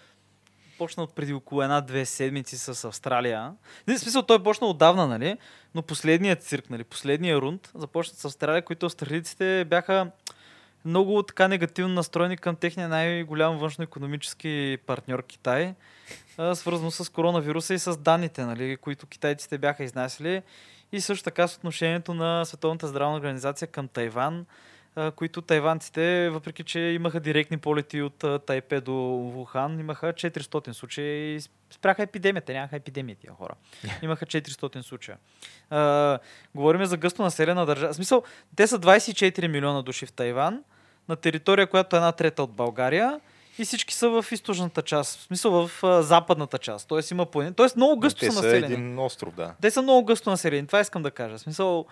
[0.78, 3.54] почна от преди около една-две седмици с Австралия.
[3.88, 5.38] Не, в смисъл, той почна отдавна, нали?
[5.76, 6.84] Но последният цирк, нали?
[6.84, 10.12] Последният рунд започна с Австралия, които австралийците бяха
[10.86, 15.74] много така негативно настроени към техния най-голям външно-економически партньор Китай,
[16.54, 20.42] свързано с коронавируса и с данните, нали, които китайците бяха изнасяли.
[20.92, 24.46] И също така с отношението на Световната здравна организация към Тайван,
[25.16, 28.94] които тайванците, въпреки че имаха директни полети от Тайпе до
[29.34, 31.42] Вухан, имаха 400 случаи и
[31.72, 32.54] спряха епидемията.
[32.54, 33.54] Нямаха епидемия тия хора.
[34.02, 35.18] Имаха 400 случая.
[35.70, 36.20] А,
[36.56, 37.94] говорим за гъсто населена държава.
[37.94, 38.24] В смисъл,
[38.56, 40.64] те са 24 милиона души в Тайван,
[41.10, 43.20] на територия, която е една трета от България
[43.60, 46.88] и всички са в източната част, в смисъл в а, западната част.
[46.88, 47.54] Тоест има планина.
[47.54, 48.74] Тоест много гъсто Те са са населени.
[48.74, 49.54] един остров, да.
[49.62, 50.68] Те са много гъсто населени.
[50.68, 51.38] Това искам да кажа.
[51.38, 51.86] В смисъл,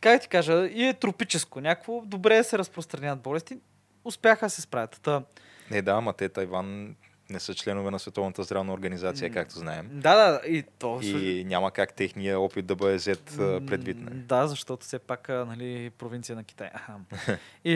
[0.00, 1.60] как ти кажа, и е тропическо.
[1.60, 3.58] Някакво добре се разпространяват болести.
[4.04, 5.00] Успяха да се справят.
[5.02, 5.22] Та,
[5.70, 6.94] Не, да, ама те Тайван
[7.30, 9.88] не са членове на Световната здравна организация, както знаем.
[9.92, 11.00] да, да, и то.
[11.02, 13.96] И няма как техния опит да бъде взет предвид.
[14.00, 14.14] Нали.
[14.14, 16.70] Да, защото все пак нали, провинция на Китай.
[17.64, 17.72] И,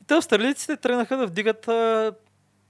[0.00, 1.62] и те австралийците тръгнаха да вдигат,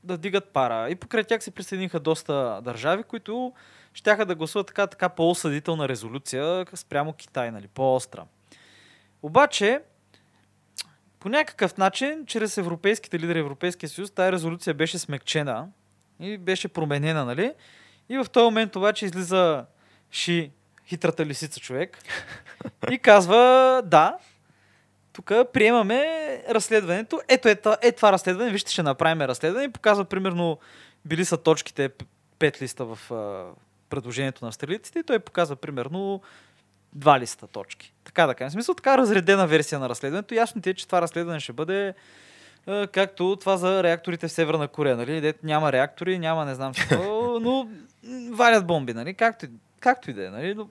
[0.04, 0.90] да вдигат пара.
[0.90, 3.52] И покрай тях се присъединиха доста държави, които
[3.94, 8.24] щяха да гласуват така, така по-осъдителна резолюция спрямо Китай, нали, по-остра.
[9.22, 9.80] Обаче,
[11.20, 15.68] по някакъв начин, чрез европейските лидери, Европейския съюз, тази резолюция беше смекчена
[16.20, 17.52] и беше променена, нали?
[18.08, 19.64] И в този момент обаче излиза
[20.12, 20.50] Ши,
[20.86, 21.98] хитрата лисица човек,
[22.90, 24.18] и казва, да,
[25.12, 26.04] тук приемаме
[26.48, 27.20] разследването.
[27.28, 30.58] Ето е, е това разследване, вижте, ще направим разследване и показва примерно
[31.04, 31.90] били са точките
[32.38, 33.44] пет листа в а,
[33.88, 36.22] предложението на австралийците и той показва примерно
[36.92, 37.92] два листа точки.
[38.04, 38.50] Така да кажем.
[38.50, 40.34] В смисъл така разредена версия на разследването.
[40.34, 41.94] Ясно ти е, че това разследване ще бъде
[42.92, 45.20] както това за реакторите в Северна Корея, нали?
[45.20, 47.68] Дето няма реактори, няма не знам какво, но
[48.30, 49.14] валят бомби, нали?
[49.14, 49.46] Както,
[49.80, 50.54] както и да е, нали?
[50.54, 50.68] Но,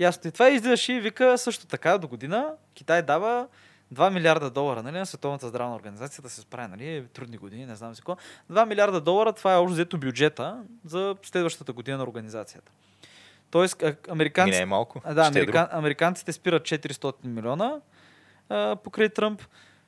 [0.00, 0.28] ясно.
[0.28, 3.46] И това излизаше и вика също така до година Китай дава
[3.94, 7.76] 2 милиарда долара нали, на Световната здравна организация да се справи, нали, трудни години, не
[7.76, 8.16] знам си какво.
[8.52, 12.72] 2 милиарда долара, това е общо взето бюджета за следващата година на организацията.
[13.50, 14.56] Тоест, американците...
[14.56, 15.00] не е малко.
[15.14, 15.28] Да, Щедро.
[15.28, 17.80] американ, американците спират 400 милиона
[18.48, 19.42] а, покрай Тръмп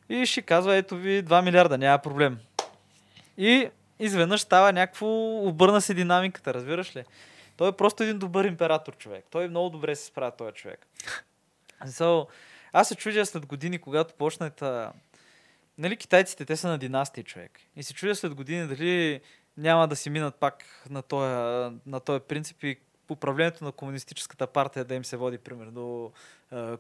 [0.09, 2.39] и ще казва, ето ви 2 милиарда, няма проблем.
[3.39, 5.07] И изведнъж става някакво,
[5.49, 7.05] обърна се динамиката, разбираш ли?
[7.57, 9.25] Той е просто един добър император човек.
[9.31, 10.87] Той много добре се справя този човек.
[11.87, 12.27] So,
[12.73, 14.63] аз се чудя след години, когато почнат...
[14.63, 14.93] А...
[15.79, 17.61] Нали, китайците, те са на династии човек.
[17.77, 19.21] И се чудя след години дали
[19.57, 22.77] няма да си минат пак на този, на този принцип и
[23.11, 26.13] управлението на комунистическата партия да им се води, примерно, до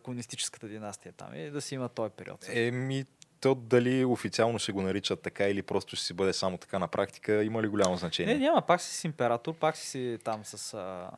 [0.02, 2.48] комунистическата династия там и да си има този период.
[2.48, 3.04] Еми,
[3.40, 6.88] то дали официално ще го наричат така или просто ще си бъде само така на
[6.88, 8.34] практика, има ли голямо значение?
[8.34, 10.74] Не, няма, пак си с император, пак си си там с...
[10.74, 11.10] А...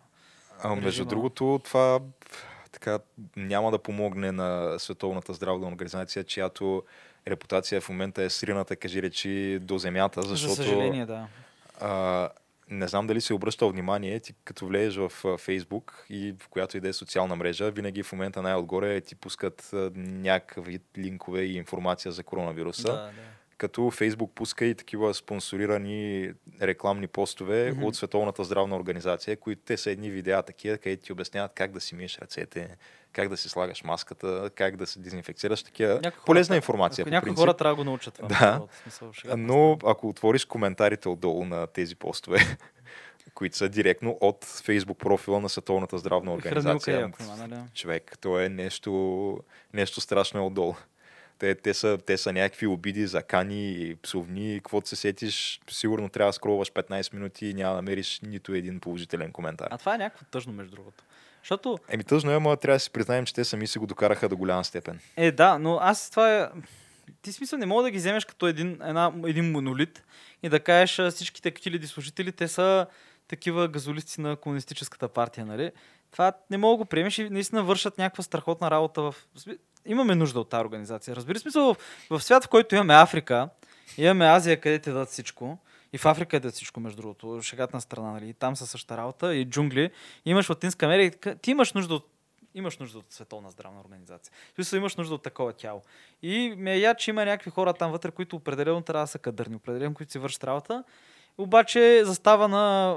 [0.62, 2.00] А, между другото, това
[2.72, 2.98] така
[3.36, 6.82] няма да помогне на Световната здравна организация, чиято
[7.28, 11.26] репутация в момента е срината, кажи речи, до земята, защото За съжаление, да.
[11.80, 12.28] а,
[12.70, 16.80] не знам дали се обръща внимание, ти като влезеш в Фейсбук и в която и
[16.80, 22.22] да е социална мрежа, винаги в момента най-отгоре ти пускат някакви линкове и информация за
[22.22, 22.88] коронавируса.
[22.88, 23.10] да, да.
[23.58, 27.84] като Фейсбук пуска и такива спонсорирани рекламни постове Мгм.
[27.84, 31.80] от Световната здравна организация, които те са едни видеа такива, където ти обясняват как да
[31.80, 32.76] си миеш ръцете,
[33.12, 37.04] как да си слагаш маската, как да се дезинфекцираш, такива Някои хора полезна трябва- информация.
[37.04, 38.28] по Някои хора трябва да го научат това.
[38.28, 38.62] Да.
[38.82, 42.38] смисъл, Но ако отвориш коментарите отдолу на тези постове,
[43.34, 47.60] които са директно от Фейсбук профила на Световната здравна организация, ако има, нали?
[47.74, 49.40] човек, то е нещо,
[49.74, 50.74] нещо страшно отдолу.
[51.38, 56.32] Те, те, са, те са някакви обиди, закани, псовни, каквото се сетиш, сигурно трябва да
[56.32, 59.68] скролваш 15 минути и няма да намериш нито един положителен коментар.
[59.70, 61.04] А това е някакво тъжно, между другото.
[61.42, 64.28] Защото, Еми тъжно е, ама трябва да си признаем, че те сами си го докараха
[64.28, 65.00] до голяма степен.
[65.16, 66.48] е, да, но аз това е...
[67.22, 70.02] Ти смисъл не мога да ги вземеш като един, една, един монолит
[70.42, 72.86] и да кажеш всичките хиляди служители, те са
[73.28, 75.70] такива газолисти на комунистическата партия, нали?
[76.12, 79.14] Това не мога да го приемеш и наистина вършат някаква страхотна работа в...
[79.86, 81.16] Имаме нужда от тази организация.
[81.16, 81.76] Разбира смисъл, в,
[82.10, 83.48] в свят, в който имаме Африка,
[83.98, 85.58] имаме Азия, където дадат всичко,
[85.92, 88.34] и в Африка е дадат всичко, между другото, шегата на страна, нали?
[88.34, 89.90] Там са същата работа, и джунгли.
[90.24, 92.06] Имаш Латинска Америка, ти имаш нужда от
[92.54, 94.32] имаш нужда от световна здравна организация.
[94.54, 95.82] Смисъл имаш нужда от такова тяло.
[96.22, 99.18] И ме е яд, че има някакви хора там вътре, които определено трябва да са
[99.18, 100.84] кадърни, определено, които си вършат работа.
[101.38, 102.96] Обаче застава на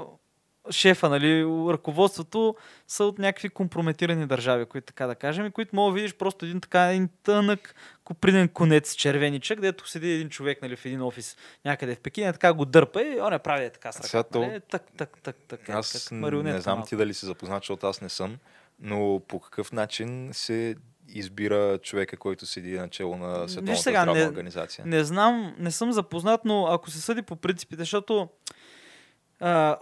[0.70, 2.56] шефа, нали, ръководството
[2.88, 6.44] са от някакви компрометирани държави, които така да кажем, и които мога да видиш просто
[6.44, 7.74] един така един тънък
[8.04, 12.32] копринен конец, червеничък, където седи един човек нали, в един офис някъде в Пекин, и
[12.32, 14.38] така го дърпа и он не прави е така с ръката.
[14.38, 14.60] Нали?
[14.60, 15.68] Так, так, так, так.
[15.68, 18.36] Аз как н- марионетка не знам ти дали си запознат, защото аз не съм,
[18.80, 20.76] но по какъв начин се
[21.08, 24.84] избира човека, който седи начало на Световната сега, здравна не- организация?
[24.86, 28.28] Не знам, не съм запознат, но ако се съди по принципите, защото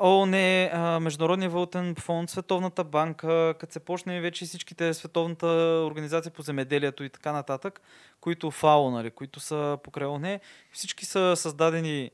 [0.00, 0.34] ООН,
[0.72, 5.46] а, Международния валутен фонд, Световната банка, като се почне вече всичките Световната
[5.86, 7.80] организация по земеделието и така нататък,
[8.20, 10.40] които ФАО, нали, които са покрай ООН,
[10.72, 12.10] всички са създадени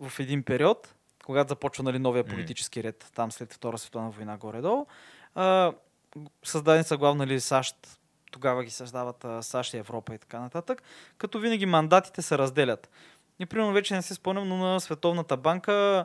[0.00, 0.94] в един период,
[1.24, 4.86] когато започва нали, новия политически ред, там след Втора световна война горе-долу.
[6.44, 7.98] Създадени са главно нали, САЩ,
[8.30, 10.82] тогава ги създават САЩ и Европа и така нататък,
[11.18, 12.90] като винаги мандатите се разделят.
[13.38, 16.04] И примерно вече не се спомням, но на Световната банка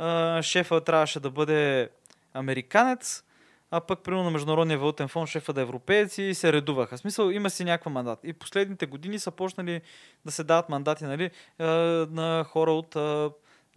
[0.00, 1.88] а, шефа трябваше да бъде
[2.34, 3.24] американец,
[3.70, 6.96] а пък примерно на Международния валутен фонд шефа да е европеец и се редуваха.
[6.96, 8.18] В смисъл има си някаква мандат.
[8.24, 9.80] И последните години са почнали
[10.24, 11.30] да се дават мандати нали,
[12.10, 12.96] на хора от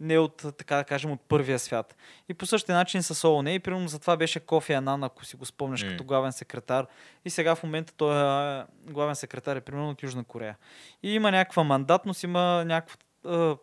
[0.00, 1.96] не от, така да кажем, от първия свят.
[2.28, 3.52] И по същия начин с ООН.
[3.52, 5.90] И примерно за това беше Кофи Анан, ако си го спомняш, М.
[5.90, 6.86] като главен секретар.
[7.24, 10.56] И сега в момента той е главен секретар е примерно от Южна Корея.
[11.02, 13.56] И има някаква мандатност, има някакво а,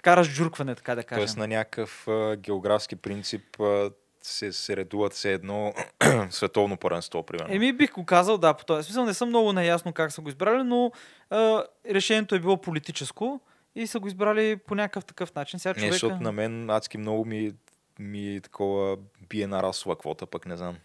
[0.00, 1.20] така разджуркване, така да кажем.
[1.20, 3.90] Тоест на някакъв а, географски принцип а,
[4.22, 5.72] се, се редуват все едно
[6.30, 7.54] световно първенство, примерно.
[7.54, 9.04] Еми бих го казал, да, по този смисъл.
[9.04, 10.92] Не съм много наясно как са го избрали, но
[11.30, 13.40] а, решението е било политическо
[13.74, 15.58] и са го избрали по някакъв такъв начин.
[15.58, 15.92] Сега Не, човека...
[15.92, 17.52] защото на мен адски много ми,
[17.98, 18.96] ми такова
[19.28, 20.76] бие на расова квота, пък не знам.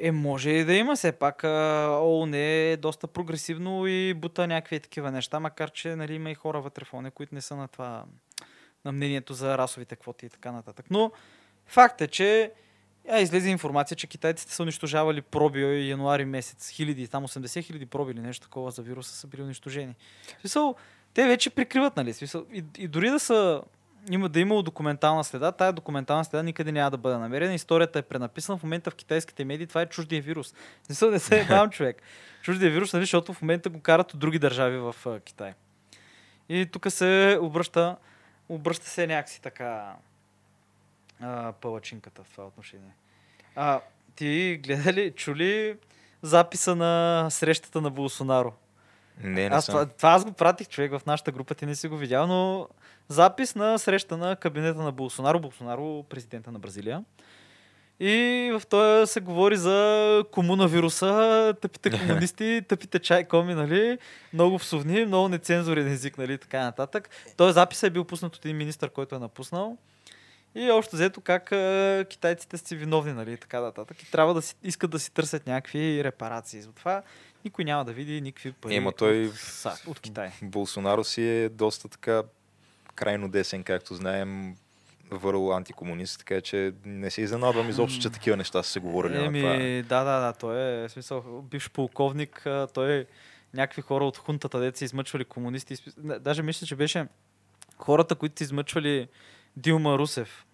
[0.00, 5.10] Е, може и да има, все пак ООН е доста прогресивно и бута някакви такива
[5.10, 8.04] неща, макар че нали, има и хора вътре в ООН, които не са на това,
[8.86, 10.86] на мнението за расовите квоти и така нататък.
[10.90, 11.12] Но
[11.66, 12.52] факт е, че
[13.08, 16.70] а, излезе информация, че китайците са унищожавали проби януари месец.
[16.70, 19.94] Хиляди, там 80 хиляди проби или нещо такова за вируса са били унищожени.
[20.40, 20.74] Смисъл,
[21.14, 22.12] те вече прикриват, нали?
[22.12, 23.62] Смисъл, и, и дори да са
[24.10, 27.54] има да е имало документална следа, тая документална следа никъде няма да бъде намерена.
[27.54, 29.66] Историята е пренаписана в момента в китайските медии.
[29.66, 30.54] Това е чуждия вирус.
[30.88, 32.02] Не съм не се е човек.
[32.42, 34.94] Чуждия вирус, нали, защото в момента го карат от други държави в
[35.24, 35.54] Китай.
[36.48, 37.96] И тук се обръща,
[38.48, 39.96] обръща се някакси така
[41.20, 42.94] а, палачинката в това отношение.
[43.56, 43.80] А,
[44.16, 45.76] ти гледали, чули
[46.22, 48.52] записа на срещата на Болсонаро?
[49.20, 49.72] Не, не аз, съм.
[49.72, 52.68] това, това аз го пратих човек в нашата група, ти не си го видял, но
[53.08, 57.04] запис на среща на кабинета на Болсонаро, Болсонаро, президента на Бразилия.
[58.00, 63.98] И в този се говори за комунавируса, тъпите комунисти, тъпите чайкоми, нали?
[64.32, 66.38] Много псовни, много нецензурен език, нали?
[66.38, 67.10] Така нататък.
[67.36, 69.76] Този запис е бил пуснат от един министр, който е напуснал.
[70.54, 73.36] И още взето как а, китайците са виновни, нали?
[73.36, 74.02] Така нататък.
[74.02, 76.62] И трябва да си, искат да си търсят някакви репарации.
[76.62, 77.02] Затова
[77.44, 80.30] никой няма да види никакви пари Ема той от, от Китай.
[80.42, 82.22] Болсонаро си е доста така
[82.94, 84.56] крайно десен, както знаем,
[85.10, 89.42] върл антикомунист, така че не се изненадвам изобщо, че такива неща са се говорили Еми,
[89.42, 89.98] на това.
[89.98, 93.06] да, да, да, той е, в смисъл, бивш полковник, той е
[93.54, 95.76] някакви хора от хунтата, деца измъчвали комунисти.
[95.96, 97.06] Даже мисля, че беше
[97.78, 99.08] хората, които измъчвали
[99.56, 100.46] Дилма Русев,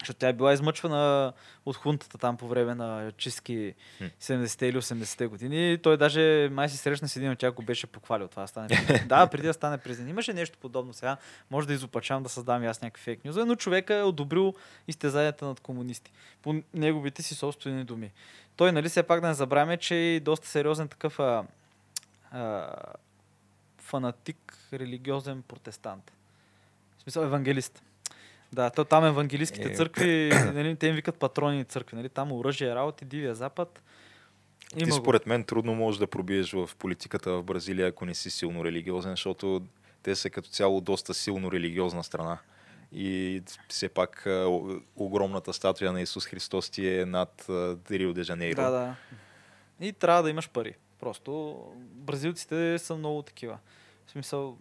[0.00, 1.32] защото тя е била измъчвана
[1.66, 3.74] от хунтата там по време на чистки
[4.20, 5.72] 70-те или 80-те години.
[5.72, 8.46] И той даже май си срещна с един от тях, го беше похвалил това.
[8.46, 8.68] Стане
[9.08, 10.10] да, преди да стане президент.
[10.10, 11.16] Имаше нещо подобно сега.
[11.50, 14.54] Може да изопачам да създам аз някакви фейк нюза, но човека е одобрил
[14.88, 16.12] изтезанията над комунисти.
[16.42, 18.12] По неговите си собствени думи.
[18.56, 21.44] Той, нали, все пак да не забравяме, че е доста сериозен такъв а,
[22.30, 22.74] а,
[23.78, 26.12] фанатик, религиозен протестант.
[26.98, 27.82] В смисъл евангелист.
[28.52, 29.74] Да, то там евангелистските е...
[29.74, 33.82] църкви, нали, те им викат патрони църкви, нали, там оръжие, работи, Дивия Запад.
[34.76, 38.30] Има Ти според мен трудно можеш да пробиеш в политиката в Бразилия, ако не си
[38.30, 39.62] силно религиозен, защото
[40.02, 42.38] те са като цяло доста силно религиозна страна.
[42.92, 44.26] И все пак
[44.96, 47.44] огромната статуя на Исус Христос ти е над
[47.90, 48.62] Рио де Жанейро.
[48.62, 48.96] Да, да.
[49.80, 50.74] И трябва да имаш пари.
[51.00, 53.58] Просто бразилците са много такива.
[54.06, 54.56] В смисъл,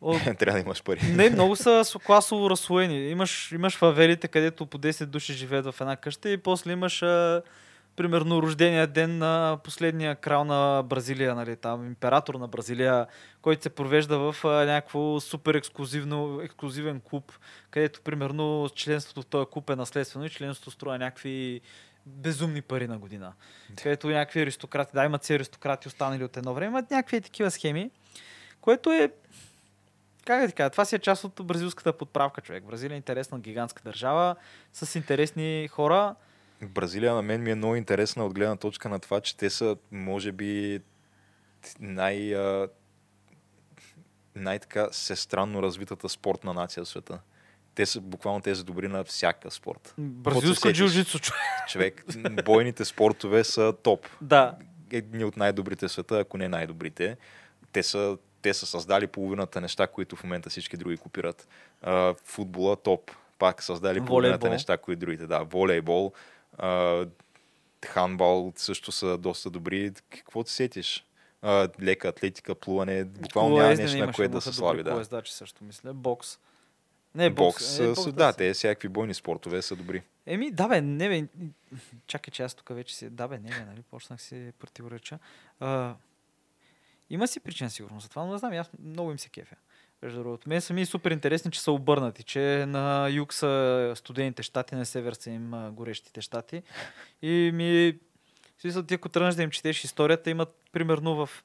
[0.00, 0.22] от...
[0.38, 1.00] Трябва да имаш пари.
[1.02, 3.08] Не, много са класово разслоени.
[3.08, 7.42] Имаш, имаш фавелите, където по 10 души живеят в една къща и после имаш а,
[7.96, 13.06] примерно рождения ден на последния крал на Бразилия, нали, там, император на Бразилия,
[13.42, 17.32] който се провежда в а, някакво супер ексклюзивно, ексклюзивен клуб,
[17.70, 21.60] където примерно членството в този клуб е наследствено и членството струва някакви
[22.06, 23.32] безумни пари на година.
[23.82, 27.90] Където някакви аристократи, да, имат си аристократи останали от едно време, имат някакви такива схеми,
[28.60, 29.12] което е
[30.24, 32.64] как да ти кажа, това си е част от бразилската подправка, човек.
[32.64, 34.36] Бразилия е интересна гигантска държава
[34.72, 36.14] с интересни хора.
[36.62, 39.76] Бразилия на мен ми е много интересна от гледна точка на това, че те са,
[39.92, 40.80] може би,
[41.80, 42.34] най-
[44.34, 47.20] най-така сестранно развитата спортна нация в света.
[47.74, 49.94] Те са буквално тези добри на всяка спорт.
[49.98, 51.42] Бразилско джиу-джитсу, човек.
[51.68, 52.04] човек.
[52.44, 54.06] Бойните спортове са топ.
[54.20, 54.56] Да.
[54.92, 57.16] Едни от най-добрите в света, ако не най-добрите.
[57.72, 61.48] Те са те са създали половината неща, които в момента всички други копират.
[61.82, 63.10] А, футбола топ.
[63.38, 64.54] Пак създали половината волейбол.
[64.54, 65.26] неща, които другите.
[65.26, 66.12] Да, волейбол,
[66.58, 67.06] а,
[67.86, 69.92] ханбал също са доста добри.
[70.10, 71.06] Какво ти сетиш?
[71.42, 73.04] А, лека атлетика, плуване.
[73.04, 74.82] Буквално няма нещо, на което да се слави.
[74.82, 74.90] Да.
[74.90, 75.94] Поездачи също мисля.
[75.94, 76.38] Бокс.
[77.14, 77.38] Не, бокс.
[77.38, 80.02] бокс, е, бокс да, те всякакви бойни спортове са добри.
[80.26, 81.28] Еми, да бе, не бе.
[82.06, 83.10] Чакай, че аз тук вече си...
[83.10, 83.82] Да бе, не бе, нали?
[83.90, 85.18] Почнах си противореча.
[85.60, 85.92] Uh,
[87.10, 89.56] има си причина сигурно за това, но не знам, аз много им се кефя.
[90.02, 94.42] Между другото, мен са ми супер интересни, че са обърнати, че на юг са студените
[94.42, 96.62] щати, на север са им горещите щати.
[97.22, 97.98] И ми,
[98.58, 101.44] смисъл, ти ако тръгнеш да им четеш историята, имат примерно в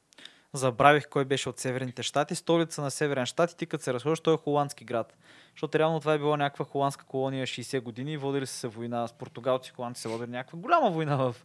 [0.53, 4.19] забравих кой беше от северните щати, столица на северен щат и ти като се разходиш,
[4.19, 5.17] той е холандски град.
[5.51, 9.13] Защото реално това е било някаква холандска колония 60 години и водили се война с
[9.13, 11.35] португалци, холандци се водили някаква голяма война в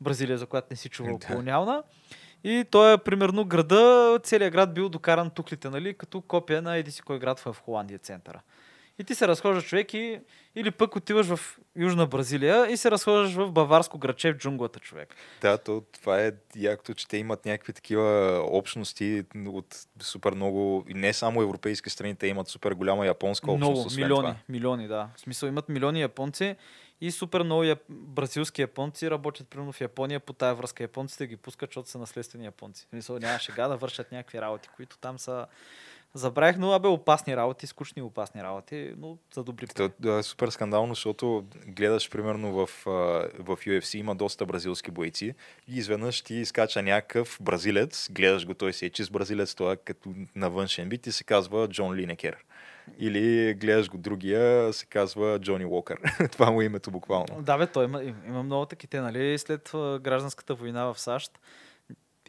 [0.00, 1.82] Бразилия, за която не си чувал колониална.
[2.44, 6.90] И той е примерно града, целият град бил докаран туклите, нали, като копия на еди
[6.90, 8.40] си кой град в Холандия центъра.
[8.98, 10.20] И ти се разхождаш човек и
[10.54, 15.14] или пък отиваш в Южна Бразилия и се разхождаш в баварско граче в джунглата човек.
[15.40, 21.12] Да, то, това е якото, че те имат някакви такива общности от супер много, не
[21.12, 23.70] само европейски страни, те имат супер голяма японска общност.
[23.70, 24.36] Много, милиони, това.
[24.48, 25.08] милиони, да.
[25.16, 26.56] В смисъл имат милиони японци
[27.00, 27.78] и супер много яп...
[27.88, 30.82] бразилски японци работят примерно в Япония по тая връзка.
[30.82, 32.86] Японците ги пускат, защото са наследствени японци.
[32.86, 35.46] В смисъл няма шега да вършат някакви работи, които там са
[36.16, 40.48] Забравих, но абе опасни работи, скучни опасни работи, но за добри То, да, е супер
[40.48, 42.70] скандално, защото гледаш примерно в,
[43.38, 45.34] в UFC има доста бразилски бойци
[45.68, 49.76] и изведнъж ти изкача някакъв бразилец, гледаш го, той си е чист бразилец, това е
[49.76, 52.36] като на външен вид и се казва Джон Линекер.
[52.98, 55.98] Или гледаш го другия, се казва Джони Уокър.
[56.32, 57.42] това му е името буквално.
[57.42, 61.38] Да, бе, той има, има много таките, нали, след гражданската война в САЩ.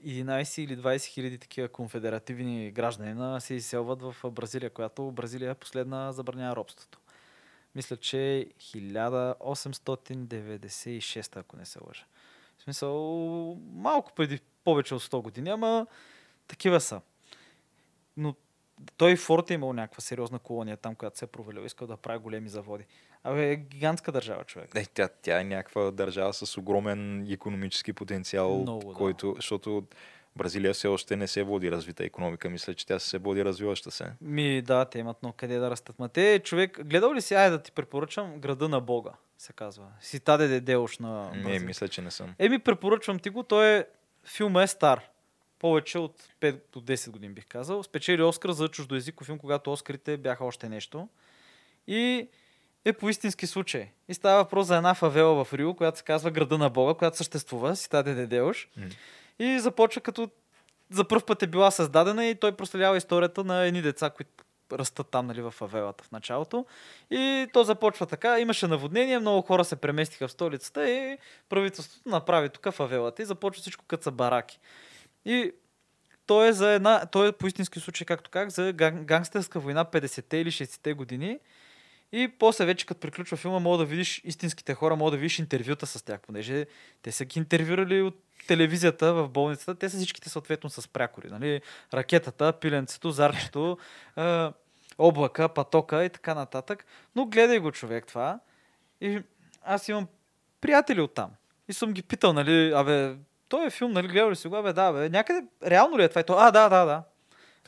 [0.05, 6.11] 11 или 20 хиляди такива конфедеративни гражданина се изселват в Бразилия, която Бразилия е последна
[6.11, 6.99] забранява робството.
[7.75, 12.05] Мисля, че 1896, ако не се лъжа.
[12.57, 12.95] В смисъл,
[13.73, 15.87] малко преди повече от 100 години, ама
[16.47, 17.01] такива са.
[18.17, 18.35] Но
[18.97, 22.19] той Форт е имал някаква сериозна колония там, която се е провалил, искал да прави
[22.19, 22.85] големи заводи.
[23.23, 24.73] Абе, е гигантска държава, човек.
[24.75, 28.93] Не, тя, тя е някаква държава с огромен економически потенциал, Много, да.
[28.93, 29.83] който, защото
[30.35, 32.49] Бразилия все още не се води развита економика.
[32.49, 34.11] Мисля, че тя се води развиваща се.
[34.21, 35.99] Ми, да, те имат много къде да растат.
[35.99, 39.85] Ма те, човек, гледал ли си, айде да ти препоръчам, Града на Бога, се казва.
[40.01, 41.59] Си таде де Деуш на Не, Бразилия.
[41.59, 42.35] мисля, че не съм.
[42.39, 43.85] Еми, препоръчвам ти го, той е,
[44.25, 45.01] филма е стар.
[45.59, 47.83] Повече от 5 до 10 години бих казал.
[47.83, 51.09] Спечели Оскар за чуждоязиков филм, когато Оскарите бяха още нещо.
[51.87, 52.27] И
[52.85, 53.89] е по истински случай.
[54.07, 57.17] И става въпрос за една фавела в Рио, която се казва Града на Бога, която
[57.17, 58.69] съществува, си таде Дедеуш.
[58.77, 58.85] М.
[59.39, 60.29] И започва като
[60.89, 64.31] за първ път е била създадена и той проследява историята на едни деца, които
[64.71, 66.65] растат там нали, в фавелата в началото.
[67.11, 68.39] И то започва така.
[68.39, 71.17] Имаше наводнение, много хора се преместиха в столицата и
[71.49, 74.59] правителството направи тук фавелата и започва всичко като са бараки.
[75.25, 75.51] И
[76.27, 79.85] той е, за една, той е по истински случай, както как, за ган- гангстерска война
[79.85, 81.39] 50-те или 60-те години.
[82.11, 85.85] И после вече, като приключва филма, мога да видиш истинските хора, мога да видиш интервюта
[85.87, 86.65] с тях, понеже
[87.01, 89.75] те са ги интервюрали от телевизията в болницата.
[89.75, 91.29] Те са всичките съответно с прякори.
[91.29, 91.61] Нали?
[91.93, 93.77] Ракетата, пиленцето, зарчето,
[94.17, 94.47] е,
[94.97, 96.85] облака, патока и така нататък.
[97.15, 98.39] Но гледай го човек това.
[99.01, 99.21] И
[99.63, 100.07] аз имам
[100.61, 101.31] приятели оттам.
[101.67, 103.15] И съм ги питал, нали, абе,
[103.49, 104.55] той е филм, нали, гледал ли си го?
[104.55, 106.21] Абе, да, бе, някъде, реално ли е това?
[106.21, 107.03] И то, а, да, да, да.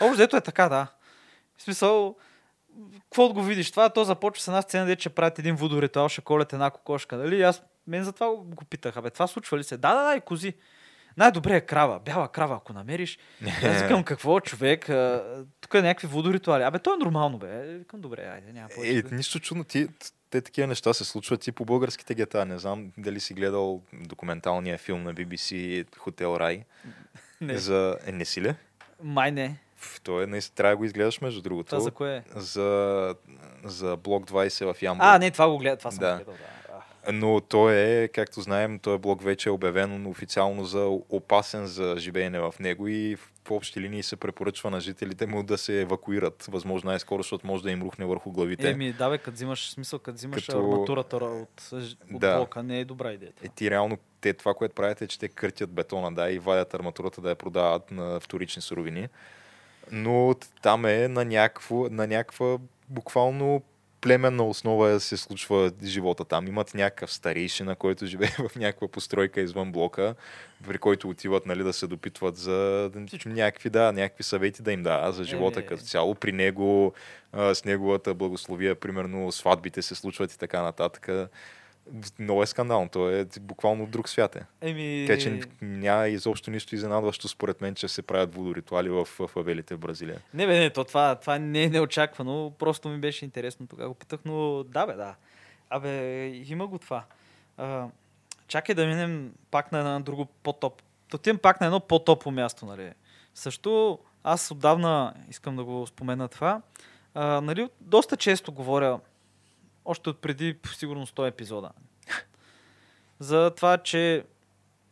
[0.02, 0.88] Общо, дето е така, да.
[1.58, 2.16] В смисъл,
[3.04, 6.22] какво го видиш това, то започва с една сцена, де че правят един водоритуал, ще
[6.22, 7.42] колят една кокошка, нали?
[7.42, 9.78] Аз мен за това го питах, абе, това случва ли се?
[9.78, 10.54] Да, да, да, и кози.
[11.18, 13.20] Най-добре е крава, бяла крава, ако намериш.
[13.64, 14.90] Аз викам, какво, човек?
[14.90, 15.24] а,
[15.62, 16.64] Тук е някакви водоритуали.
[16.64, 17.78] Абе, то е нормално, бе.
[17.78, 18.98] Викам, добре, айде, няма повече.
[18.98, 19.88] Е, нищо чудно, ти,
[20.30, 22.46] те такива неща се случват и по българските гета.
[22.46, 25.54] Не знам дали си гледал документалния филм на BBC
[25.98, 26.64] Хотел Рай.
[27.42, 27.98] Не, За...
[28.06, 28.56] Е, не си ли?
[29.04, 29.58] май не.
[29.78, 31.66] Ф, То е, наистина, трябва да го изгледаш между другото.
[31.66, 32.24] Това за кое е?
[32.36, 33.16] за,
[33.64, 35.08] за блок 20 в Ямбол.
[35.08, 36.16] А, не, това го гледа, това съм Да.
[36.16, 36.59] гледал, да.
[37.12, 42.40] Но той е, както знаем, той блок вече е обявен официално за опасен за живеене
[42.40, 46.90] в него и в общи линии се препоръчва на жителите му да се евакуират, възможно
[46.90, 48.70] най-скоро, защото може да им рухне върху главите.
[48.70, 51.70] Еми, да, бе, като взимаш, смисъл, като взимаш Като- арматурата от,
[52.14, 52.38] от Да.
[52.38, 53.32] блока, не е добра идея.
[53.44, 56.74] Е, ти реално, те това, което правят е, че те къртят бетона, да, и вадят
[56.74, 59.08] арматурата да я продават на вторични суровини.
[59.92, 62.58] Но там е на, някакво, на някаква
[62.90, 63.62] буквално
[64.02, 66.48] племенна основа се случва живота там.
[66.48, 70.16] Имат някакъв старейшина, който живее в някаква постройка извън блока,
[70.68, 72.92] при който отиват нали, да се допитват за
[73.26, 75.68] някакви, да, някакви съвети да им да, за живота Еми.
[75.68, 76.16] като цяло.
[76.16, 76.94] При него,
[77.34, 81.30] с неговата благословия, примерно сватбите се случват и така нататък.
[82.20, 82.90] Много е скандално.
[82.90, 84.42] То е буквално друг свят е.
[84.62, 89.76] Еми, Така че няма изобщо нищо изненадващо според мен, че се правят водоритуали в фавелите
[89.76, 90.22] в Бразилия.
[90.34, 92.54] Не, бе, не, то това, това не е неочаквано.
[92.60, 95.16] Просто ми беше интересно тогава го питах, но да, бе, да.
[95.70, 97.04] Абе, има го това.
[97.58, 97.88] А,
[98.48, 100.82] чакай да минем пак на едно друго по-топ.
[101.10, 102.94] Да отидем пак на едно по-топо място, нали.
[103.36, 106.62] Също аз отдавна искам да го спомена това.
[107.14, 109.00] А, нали, доста често говоря,
[109.90, 111.70] още от преди сигурно 100 епизода,
[113.20, 114.26] за това, че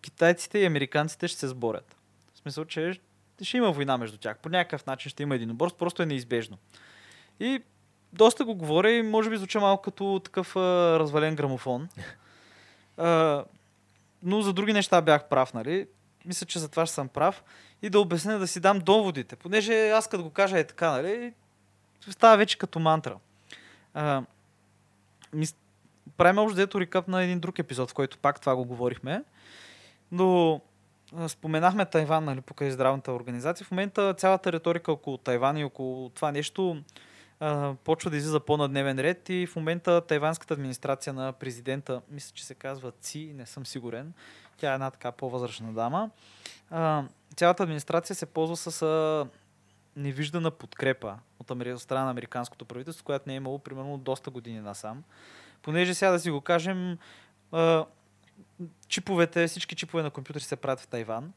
[0.01, 1.95] китайците и американците ще се сборят.
[2.33, 2.99] В смисъл, че
[3.41, 4.37] ще има война между тях.
[4.37, 6.57] По някакъв начин ще има единоборство, просто е неизбежно.
[7.39, 7.63] И
[8.13, 10.59] доста го говоря и може би звуча малко като такъв а,
[10.99, 11.89] развален грамофон.
[12.99, 13.45] А,
[14.23, 15.87] но за други неща бях прав, нали?
[16.25, 17.43] Мисля, че за това ще съм прав.
[17.81, 19.35] И да обясня, да си дам доводите.
[19.35, 21.33] Понеже аз като го кажа е така, нали?
[22.09, 23.17] Става вече като мантра.
[23.93, 24.23] А,
[25.37, 25.55] мис...
[26.17, 29.23] Правим още дето рекап на един друг епизод, в който пак това го говорихме.
[30.11, 30.61] Но
[31.27, 33.65] споменахме Тайван, нали, покрай здравната организация.
[33.65, 36.83] В момента цялата риторика около Тайван и около това нещо
[37.39, 42.31] а, почва да излиза по-на дневен ред и в момента тайванската администрация на президента, мисля,
[42.33, 44.13] че се казва ЦИ, не съм сигурен,
[44.57, 46.09] тя е една така по-възрастна дама,
[46.69, 47.03] а,
[47.35, 49.27] цялата администрация се ползва с а,
[49.97, 55.03] невиждана подкрепа от страна на американското правителство, която не е имало примерно доста години насам.
[55.61, 56.97] Понеже сега да си го кажем,
[58.87, 61.33] чиповете, всички чипове на компютъри се правят в Тайван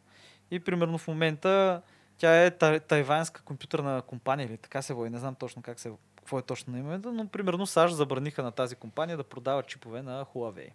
[0.50, 1.82] и примерно в момента
[2.18, 5.92] тя е тай- тайванска компютърна компания или така се води, не знам точно как се,
[6.16, 10.02] какво е точно на името, но примерно САЩ забраниха на тази компания да продава чипове
[10.02, 10.70] на Huawei.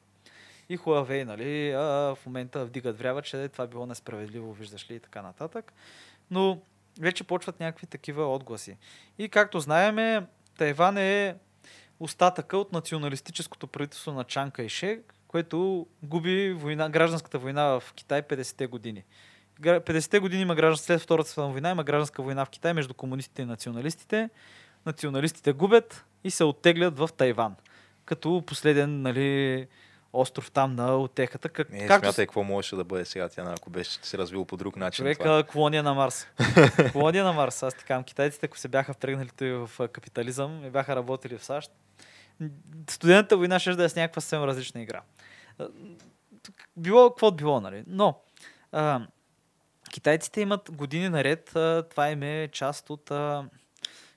[0.69, 1.71] И Huawei, нали,
[2.15, 5.73] в момента вдигат врява, че това било несправедливо, виждаш ли, и така нататък.
[6.31, 6.61] Но
[6.99, 8.77] вече почват някакви такива отгласи.
[9.17, 10.25] И както знаеме,
[10.57, 11.35] Тайван е
[11.99, 18.67] остатъка от националистическото правителство на Чан Кайшек, което губи война, гражданската война в Китай 50-те
[18.67, 19.03] години.
[19.61, 23.41] 50-те години има гражданска, след Втората световна война има гражданска война в Китай между комунистите
[23.41, 24.29] и националистите.
[24.85, 27.55] Националистите губят и се оттеглят в Тайван.
[28.05, 29.67] Като последен, нали,
[30.15, 31.49] остров там на отехата.
[31.49, 34.57] Как, Не, както смятай какво можеше да бъде сега тя, ако беше се развило по
[34.57, 35.03] друг начин.
[35.03, 35.15] това.
[35.15, 36.27] Човека колония на Марс.
[36.91, 37.63] колония на Марс.
[37.63, 41.45] Аз ти казвам, китайците, ако се бяха втръгнали той в капитализъм и бяха работили в
[41.45, 41.71] САЩ,
[42.89, 45.01] студентната война ще да е с някаква съвсем различна игра.
[46.77, 47.83] Било какво било, нали?
[47.87, 48.21] Но
[48.71, 49.01] а,
[49.91, 53.49] китайците имат години наред, а, това им е част от а,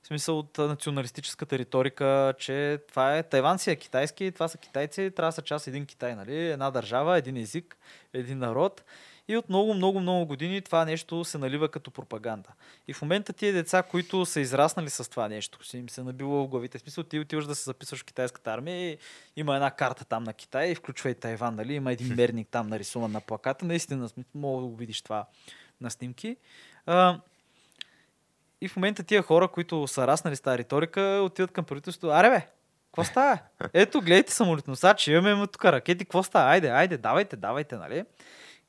[0.03, 5.11] в смисъл от националистическата риторика, че това е Тайван си е китайски, това са китайци,
[5.17, 6.37] трябва да са част един Китай, нали?
[6.37, 7.77] Една държава, един език,
[8.13, 8.85] един народ.
[9.31, 12.49] И от много, много, много години това нещо се налива като пропаганда.
[12.89, 16.45] И в момента тия деца, които са израснали с това нещо, си им се набило
[16.45, 16.79] в главите.
[16.79, 18.99] В смисъл, ти отиваш да се записваш в китайската армия и
[19.37, 21.75] има една карта там на Китай, и включва и Тайван, нали?
[21.75, 23.65] Има един мерник там нарисуван на плаката.
[23.65, 25.27] Наистина, мога да го видиш това
[25.81, 26.37] на снимки.
[26.87, 27.21] А,
[28.61, 32.13] и в момента тия хора, които са раснали с тази риторика, отиват към правителството.
[32.13, 32.47] Аре бе,
[32.87, 33.39] какво става?
[33.73, 36.51] Ето, гледайте самолетносачи, имаме тук ракети, какво става?
[36.51, 38.05] Айде, айде, давайте, давайте, нали?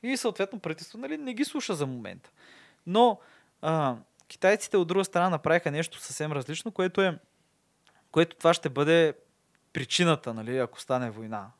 [0.02, 2.30] И съответно правителството нали, не ги слуша за момента.
[2.86, 3.20] Но
[3.62, 3.96] а,
[4.28, 7.18] китайците от друга страна направиха нещо съвсем различно, което е
[8.10, 9.14] което това ще бъде
[9.72, 11.50] причината, нали, ако стане война.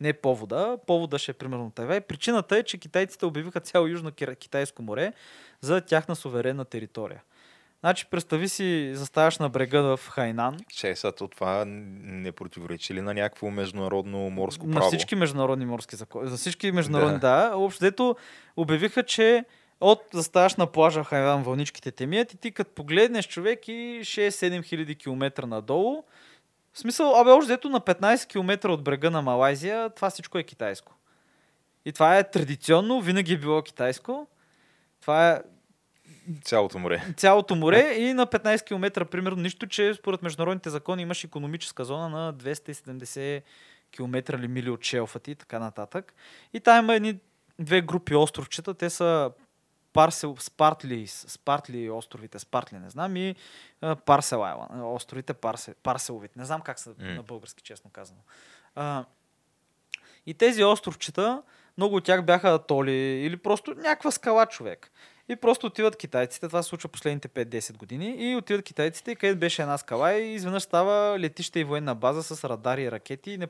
[0.00, 2.00] Не повода, повода ще е примерно Тайвай.
[2.00, 5.12] Причината е, че китайците обявиха цяло Южно Ки- Китайско море
[5.60, 7.22] за тяхна суверенна територия.
[7.80, 13.00] Значи, представи си, заставаш на брега в Хайнан, Че сега то това не противоречи ли
[13.00, 14.88] на някакво международно морско на право?
[14.88, 16.30] всички международни морски закони.
[16.30, 17.48] За всички международни, да.
[17.48, 18.16] да общо дето
[18.56, 19.44] обявиха, че
[19.80, 24.00] от заставаш на плажа в Хайван вълничките те мият и ти като погледнеш човек и
[24.02, 26.04] 6-7 хиляди километра надолу,
[26.72, 30.42] в смисъл, абе, още дето на 15 км от брега на Малайзия, това всичко е
[30.42, 30.94] китайско.
[31.84, 34.26] И това е традиционно, винаги е било китайско.
[35.00, 35.40] Това е
[36.44, 37.14] Цялото море.
[37.16, 42.08] цялото море и на 15 км, примерно, нищо, че според международните закони имаш економическа зона
[42.08, 43.42] на 270
[43.92, 46.14] км или мили от шелфа ти и така нататък.
[46.52, 47.18] И там има едни
[47.58, 49.30] две групи островчета, те са
[49.92, 53.34] Парсел, Спартли, Спартли островите, Спартли не знам и
[54.06, 56.38] Парсел Айланд, островите Парсел, Парселовите.
[56.38, 57.14] Не знам как са М.
[57.14, 58.20] на български, честно казано.
[58.74, 59.04] А,
[60.26, 61.42] и тези островчета,
[61.76, 64.90] много от тях бяха атоли или просто някаква скала човек.
[65.30, 69.62] И просто отиват китайците, това се случва последните 5-10 години, и отиват китайците, където беше
[69.62, 73.30] една скала и изведнъж става летище и военна база с радари и ракети.
[73.30, 73.46] И не...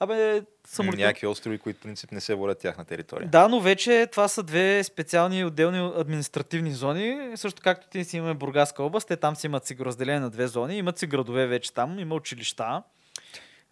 [0.00, 0.98] Абе, самолет...
[0.98, 3.28] Някакви острови, които принцип не се водят тяхна територия.
[3.28, 7.32] Да, но вече това са две специални отделни административни зони.
[7.34, 10.46] Също както ти си имаме Бургаска област, те там си имат си разделение на две
[10.46, 10.76] зони.
[10.76, 12.82] Имат си градове вече там, има училища.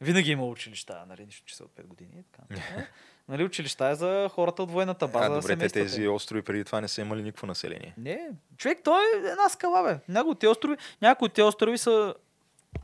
[0.00, 2.24] Винаги има училища, нали, нищо, че са от 5 години.
[2.32, 2.86] Така.
[3.28, 5.26] нали, училища е за хората от военната база.
[5.26, 7.94] а, добре, те тези острови преди това не са имали никакво население.
[7.98, 10.12] Не, човек, той е една скала, бе.
[10.12, 12.14] Някои от тези острови, някои от тези острови са...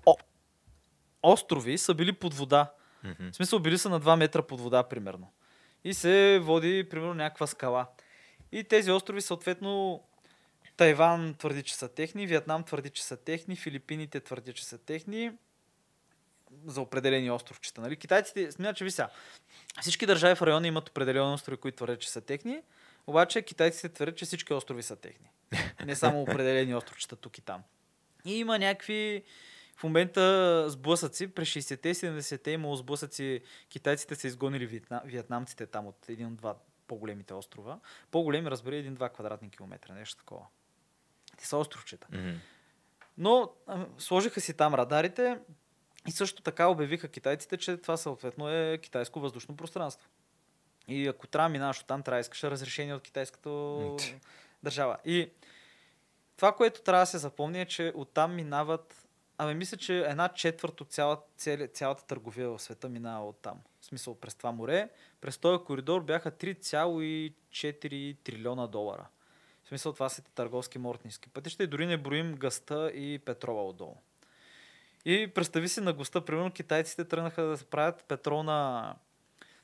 [0.07, 0.14] О,
[1.23, 2.73] острови са били под вода.
[3.05, 3.31] Мгм.
[3.33, 5.33] В смисъл, били са на 2 метра под вода, примерно.
[5.85, 7.87] И се води, примерно, някаква скала.
[8.53, 10.03] И тези острови, съответно,
[10.77, 15.31] Тайван твърди, че са техни, Виетнам твърди, че са техни, Филипините твърди, че са техни
[16.66, 17.80] за определени островчета.
[17.80, 17.97] Нали?
[17.97, 19.09] Китайците, смятат, че ви сега,
[19.80, 22.62] всички държави в района имат определени острови, които твърдят, че са техни,
[23.07, 25.30] обаче китайците твърдят, че всички острови са техни.
[25.84, 27.62] Не само определени островчета тук и там.
[28.24, 29.24] И има някакви
[29.76, 35.86] в момента сблъсъци, през 60-те и 70-те имало сблъсъци, китайците са изгонили виетна, виетнамците там
[35.86, 37.80] от един от два по-големите острова.
[38.11, 40.47] По-големи, разбери, един-два квадратни километра, нещо такова.
[41.38, 42.07] Те са островчета.
[42.12, 42.36] Мгм.
[43.18, 45.38] Но а, сложиха си там радарите
[46.07, 50.09] И също така обявиха китайците, че това съответно е китайско въздушно пространство.
[50.88, 53.50] И ако трябва да минаваш оттам, трябва да искаш разрешение от китайската
[54.62, 54.96] държава.
[55.04, 55.30] И
[56.36, 59.07] това, което трябва да се запомни е, че оттам минават
[59.38, 63.61] Ами мисля, че една четвърт от цяла, цяли, цялата търговия в света минава от там.
[63.80, 64.88] В смисъл през това море.
[65.20, 69.07] През този коридор бяха 3,4 трилиона долара.
[69.64, 73.96] В смисъл това са търговски мортнински пътища и дори не броим гъста и петрола отдолу.
[75.07, 78.94] И представи си на госта, примерно китайците тръгнаха да се правят петролна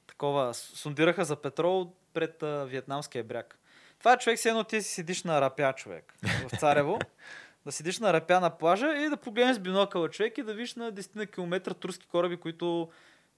[0.07, 3.59] такова, сундираха за петрол пред а, Вьетнамския бряг.
[3.99, 6.15] Това е човек си едно ти си седиш на рапя човек
[6.49, 6.99] в Царево
[7.67, 10.75] да седиш на рапя на плажа и да погледнеш с бинокъла човек и да видиш
[10.75, 12.91] на 10 на километра турски кораби, които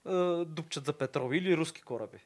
[0.05, 0.11] е,
[0.45, 2.17] дупчат за петрол или руски кораби.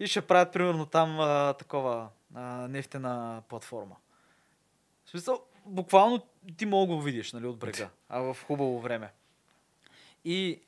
[0.00, 3.96] И ще правят примерно там е, такова е, нефтена платформа.
[5.04, 9.12] В смисъл, буквално ти мога да го видиш нали, от брега, а в хубаво време.
[10.24, 10.60] И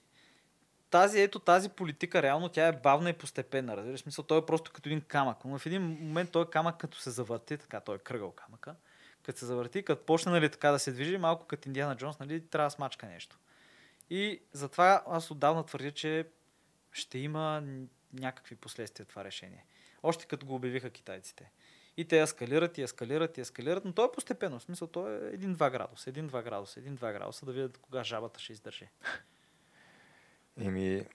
[0.90, 3.76] тази, ето тази политика, реално тя е бавна и постепенна.
[3.76, 5.44] Разбираш, смисъл, той е просто като един камък.
[5.44, 8.74] Но в един момент той камък, като се завърти, така, той е кръгъл камъка
[9.24, 12.46] като се завърти, като почне нали, така да се движи, малко като Индиана Джонс, нали,
[12.46, 13.38] трябва да смачка нещо.
[14.10, 16.28] И затова аз отдавна твърдя, че
[16.92, 17.62] ще има
[18.12, 19.64] някакви последствия това решение.
[20.02, 21.50] Още като го обявиха китайците.
[21.96, 24.58] И те ескалират, и ескалират, и ескалират, но то е постепенно.
[24.58, 28.52] В смисъл, то е 1-2 градуса, 1-2 градуса, 1-2 градуса, да видят кога жабата ще
[28.52, 28.88] издържи.
[30.60, 31.06] Еми,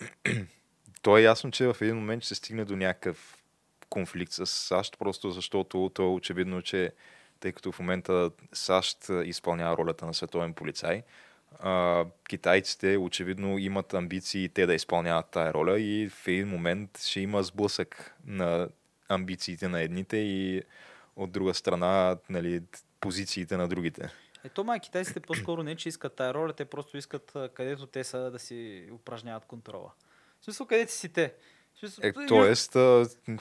[1.02, 3.44] то е ясно, че в един момент ще се стигне до някакъв
[3.90, 6.94] конфликт с САЩ, просто защото то е очевидно, че
[7.40, 11.04] тъй като в момента САЩ изпълнява ролята на световен полицай.
[11.60, 17.20] А, китайците очевидно имат амбиции те да изпълняват тая роля и в един момент ще
[17.20, 18.70] има сблъсък на
[19.10, 20.62] амбициите на едните и
[21.16, 22.62] от друга страна нали,
[22.99, 24.10] позициите на другите.
[24.43, 28.32] Ето, май, китайците по-скоро не, че искат тая роля, те просто искат където те са
[28.32, 29.91] да си упражняват контрола.
[30.41, 31.34] В смисъл, където си те.
[31.80, 32.78] Смисъл, е, тоест,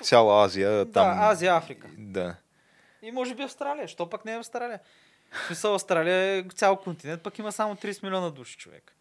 [0.03, 1.19] цяла Азия, да, там...
[1.21, 1.89] Азия, Африка.
[1.99, 2.37] Да.
[3.03, 3.89] И може би Австралия.
[3.89, 4.81] Що пък не е Австралия?
[5.33, 8.95] В смисъл Австралия е цял континент, пък има само 30 милиона души човек.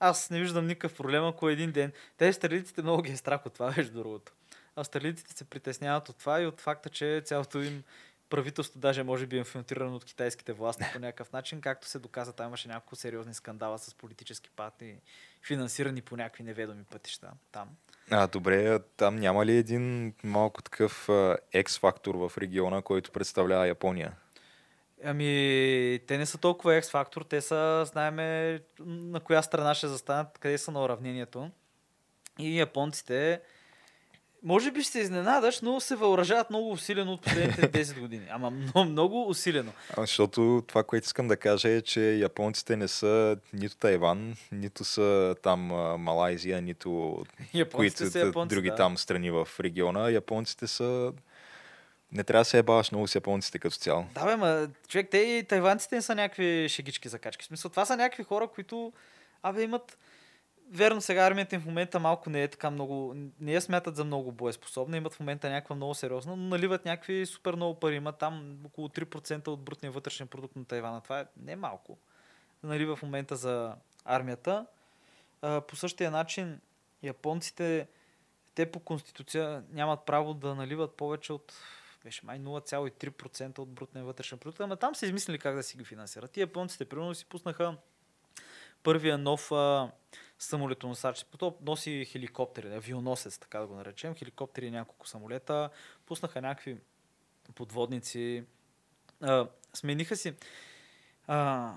[0.00, 1.92] Аз не виждам никакъв проблем, ако един ден.
[2.16, 4.32] Те австралийците много ги е страх от това, между другото.
[4.76, 7.82] Австралийците се притесняват от това и от факта, че цялото им
[8.30, 12.32] правителство даже може би е инфилтрирано от китайските власти по някакъв начин, както се доказа,
[12.32, 14.96] там имаше няколко сериозни скандала с политически партии,
[15.46, 17.68] финансирани по някакви неведоми пътища там.
[18.10, 21.06] А, добре, там няма ли един малко такъв
[21.54, 24.12] X-фактор в региона, който представлява Япония?
[25.04, 30.58] Ами, те не са толкова X-фактор, те са, знаеме на коя страна ще застанат, къде
[30.58, 31.50] са на уравнението.
[32.38, 33.40] И японците,
[34.46, 38.26] може би ще се изненадаш, но се въоръжават много усилено от последните 10 години.
[38.30, 39.72] Ама много, много усилено.
[39.96, 44.84] А, защото това, което искам да кажа е, че японците не са нито Тайван, нито
[44.84, 45.60] са там
[45.98, 47.24] Малайзия, нито
[47.74, 48.76] които са японци, други да.
[48.76, 50.10] там страни в региона.
[50.10, 51.12] Японците са
[52.12, 54.06] не трябва да се ебаваш много с японците като цяло.
[54.14, 57.42] Да, бе, ма, човек, те и тайванците не са някакви шегички закачки.
[57.42, 58.92] В смисъл, това са някакви хора, които,
[59.42, 59.98] абе, имат
[60.70, 64.04] Верно, сега армията им в момента малко не е така много, не я смятат за
[64.04, 67.94] много боеспособна, имат в момента някаква много сериозна, но наливат някакви супер много пари.
[67.94, 71.00] Има там около 3% от брутния вътрешен продукт на Тайвана.
[71.00, 71.98] Това е не малко.
[72.62, 74.66] Налива в момента за армията.
[75.42, 76.60] А, по същия начин
[77.02, 77.88] японците,
[78.54, 81.52] те по конституция нямат право да наливат повече от
[82.04, 85.84] беше май 0,3% от брутния вътрешен продукт, ама там са измислили как да си ги
[85.84, 86.36] финансират.
[86.36, 87.76] И японците, примерно, си пуснаха
[88.82, 89.90] първия нов а,
[90.38, 91.26] самолетоносач.
[91.38, 94.14] То носи хеликоптери, авионосец, така да го наречем.
[94.14, 95.70] Хеликоптери и няколко самолета.
[96.06, 96.76] Пуснаха някакви
[97.54, 98.44] подводници.
[99.20, 100.34] А, смениха си.
[101.26, 101.72] А,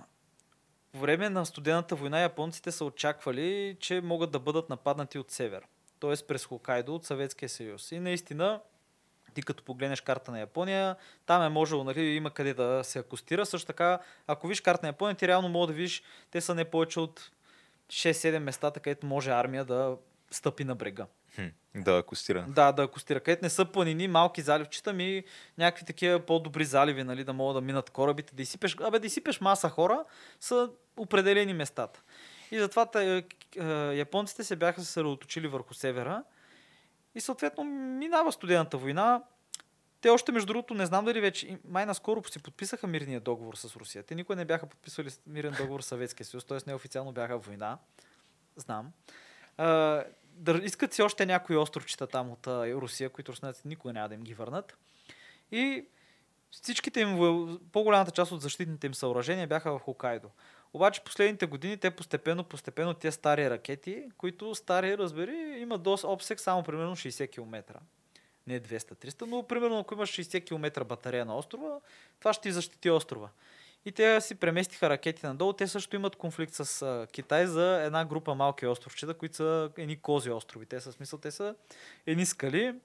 [0.92, 5.64] по време на студената война японците са очаквали, че могат да бъдат нападнати от север.
[6.00, 6.26] Т.е.
[6.28, 7.92] през Хокайдо от Съветския съюз.
[7.92, 8.62] И наистина
[9.34, 10.96] ти като погледнеш карта на Япония,
[11.26, 13.46] там е можело, нали, има къде да се акустира.
[13.46, 16.66] Също така, ако виж карта на Япония, ти реално мога да видиш, те са не
[16.66, 17.32] повече от
[17.90, 19.98] 6-7 местата, където може армия да
[20.32, 21.06] стъпи на брега.
[21.36, 22.46] Хм, да акустира.
[22.48, 23.20] Да, да акустира.
[23.20, 25.24] Където не са планини, малки заливчета, ми
[25.58, 29.42] някакви такива по-добри заливи, нали, да могат да минат корабите, да изсипеш, абе, да изсипеш
[29.42, 30.06] маса хора,
[30.40, 32.02] са определени местата.
[32.52, 36.24] И затова тъй, е, японците се бяха съсредоточили върху севера
[37.16, 39.24] и съответно минава студената война.
[40.02, 43.76] Те още, между другото, не знам дали вече, май наскоро си подписаха мирния договор с
[43.76, 44.04] Русия.
[44.04, 46.58] Те никой не бяха подписали мирен договор с Съветския съюз, т.е.
[46.68, 47.78] неофициално бяха война.
[48.56, 48.92] Знам.
[49.58, 54.10] А, да искат си още някои островчета там от а, Русия, които руснаците никога няма
[54.10, 54.78] да им ги върнат.
[55.52, 55.86] И
[56.52, 57.18] всичките им,
[57.72, 60.30] по-голямата част от защитните им съоръжения бяха в Хокайдо.
[60.74, 66.40] Обаче последните години те постепенно, постепенно тези стари ракети, които стари, разбери, имат доста обсек
[66.40, 67.80] само примерно 60 км.
[68.50, 71.80] Не 200-300, но примерно ако имаш 60 км батарея на острова,
[72.20, 73.30] това ще ти защити острова.
[73.86, 75.54] И те си преместиха ракети надолу.
[75.54, 80.30] Те също имат конфликт с Китай за една група малки островчета, които са едни кози
[80.32, 80.66] острови.
[80.66, 81.56] Те са смисъл, те са
[82.06, 82.76] едни скали,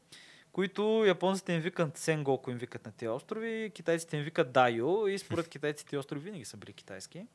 [0.53, 5.19] които японците им викат Сенгоко им викат на тези острови, китайците им викат Дайо и
[5.19, 7.27] според китайците острови винаги са били китайски.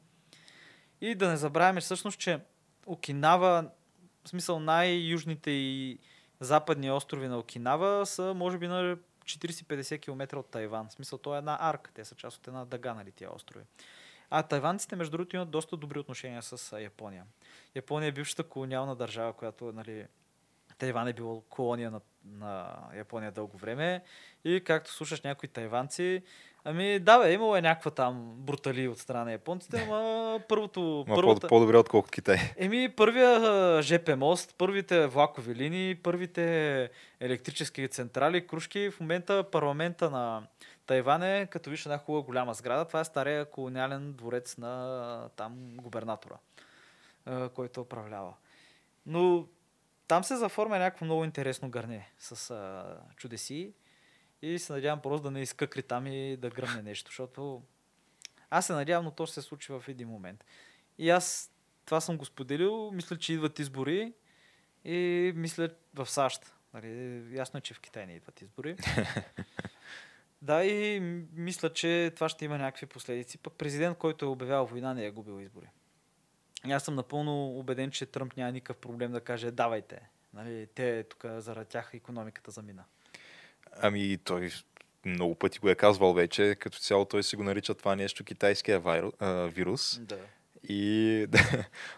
[1.01, 2.39] И да не забравяме всъщност, че
[2.85, 3.69] Окинава,
[4.25, 5.99] в смисъл най-южните и
[6.39, 10.87] западни острови на Окинава са може би на 40-50 км от Тайван.
[10.89, 11.91] В смисъл, то е една арка.
[11.93, 13.65] Те са част от една дъга, нали, тия острови.
[14.29, 17.25] А тайванците, между другото, имат доста добри отношения с Япония.
[17.75, 20.07] Япония е бившата колониална държава, която, нали,
[20.79, 24.03] Тайван е било колония на, на Япония дълго време.
[24.43, 26.23] И както слушаш някои тайванци,
[26.63, 31.05] ами да, бе, имало е някаква там брутали от страна на японците, но първото...
[31.07, 31.41] Ма първата...
[31.41, 32.37] по- по-добре отколкото Китай.
[32.57, 36.89] Еми, първия ЖП мост, първите влакови линии, първите
[37.19, 38.89] електрически централи, кружки.
[38.89, 40.47] В момента парламента на
[40.85, 45.53] Тайван е, като виж една хубава голяма сграда, това е стария колониален дворец на там
[45.75, 46.35] губернатора,
[47.53, 48.33] който управлява.
[49.05, 49.45] Но
[50.07, 52.53] там се заформя някакво много интересно гърне с
[53.15, 53.73] чудеси
[54.41, 57.61] и се надявам просто да не изкъкри там и да гръмне нещо, защото
[58.49, 60.45] аз се надявам, но то ще се случи в един момент.
[60.97, 61.51] И аз
[61.85, 64.13] това съм го споделил, мисля, че идват избори
[64.85, 66.53] и мисля в САЩ.
[66.73, 68.75] Нали, ясно е, че в Китай не идват избори.
[70.41, 70.99] да, и
[71.33, 73.37] мисля, че това ще има някакви последици.
[73.37, 75.69] Пък президент, който е обявял война, не е губил избори.
[76.67, 80.09] И аз съм напълно убеден, че Тръмп няма никакъв проблем да каже давайте.
[80.33, 82.85] Нали, те тук заради тях економиката замина.
[83.81, 84.49] Ами той
[85.05, 88.79] много пъти го е казвал вече, като цяло той си го нарича това нещо китайския
[88.79, 89.99] вирус, а, вирус.
[89.99, 90.17] Да.
[90.69, 91.39] И да,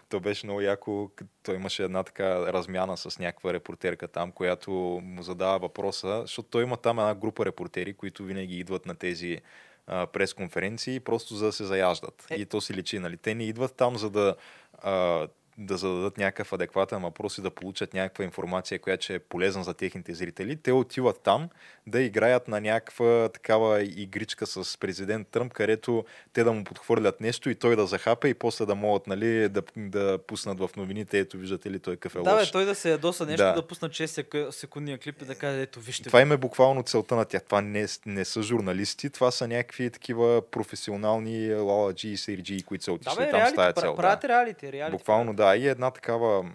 [0.08, 1.10] то беше много яко.
[1.42, 4.70] Той имаше една така размяна с някаква репортерка там, която
[5.02, 9.40] му задава въпроса, защото той има там една група репортери, които винаги идват на тези
[9.86, 12.26] а, пресконференции, просто за да се заяждат.
[12.30, 12.34] Е.
[12.34, 13.16] И то си личи, нали?
[13.16, 14.36] Те не идват там, за да
[14.72, 15.28] а,
[15.58, 19.74] да зададат някакъв адекватен въпрос и да получат някаква информация, която ще е полезна за
[19.74, 20.56] техните зрители.
[20.56, 21.48] Те отиват там
[21.86, 27.50] да играят на някаква такава игричка с президент Тръмп, където те да му подхвърлят нещо
[27.50, 31.36] и той да захапе и после да могат нали, да, да пуснат в новините, ето
[31.36, 32.50] виждате ли той какъв е Да, лош.
[32.50, 33.52] той да се ядоса нещо, Да.
[33.52, 36.04] да, пусна 6 сек- секундния клип и да каже, ето вижте.
[36.04, 37.42] Това им е буквално целта на тях.
[37.42, 42.90] Това не, не са журналисти, това са някакви такива професионални лаладжи и серджи, които са
[42.90, 43.96] да, отишли бе, там с реалити, тази пра- цел.
[43.96, 44.28] правят Да.
[44.28, 44.92] реалити, реалити.
[44.92, 45.41] Буквално да.
[45.42, 46.52] И една такава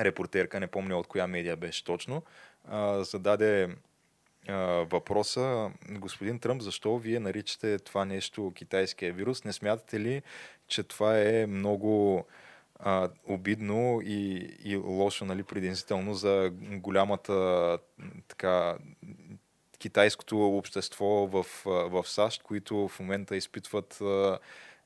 [0.00, 2.22] репортерка, не помня от коя медия беше точно,
[2.68, 3.68] а, зададе
[4.48, 4.54] а,
[4.90, 9.44] въпроса, господин Тръмп, защо вие наричате това нещо китайския вирус?
[9.44, 10.22] Не смятате ли,
[10.68, 12.24] че това е много
[12.78, 17.78] а, обидно и, и лошо, нали, предизвикателно за голямата
[18.28, 18.76] така
[19.78, 24.38] китайското общество в, в САЩ, които в момента изпитват а,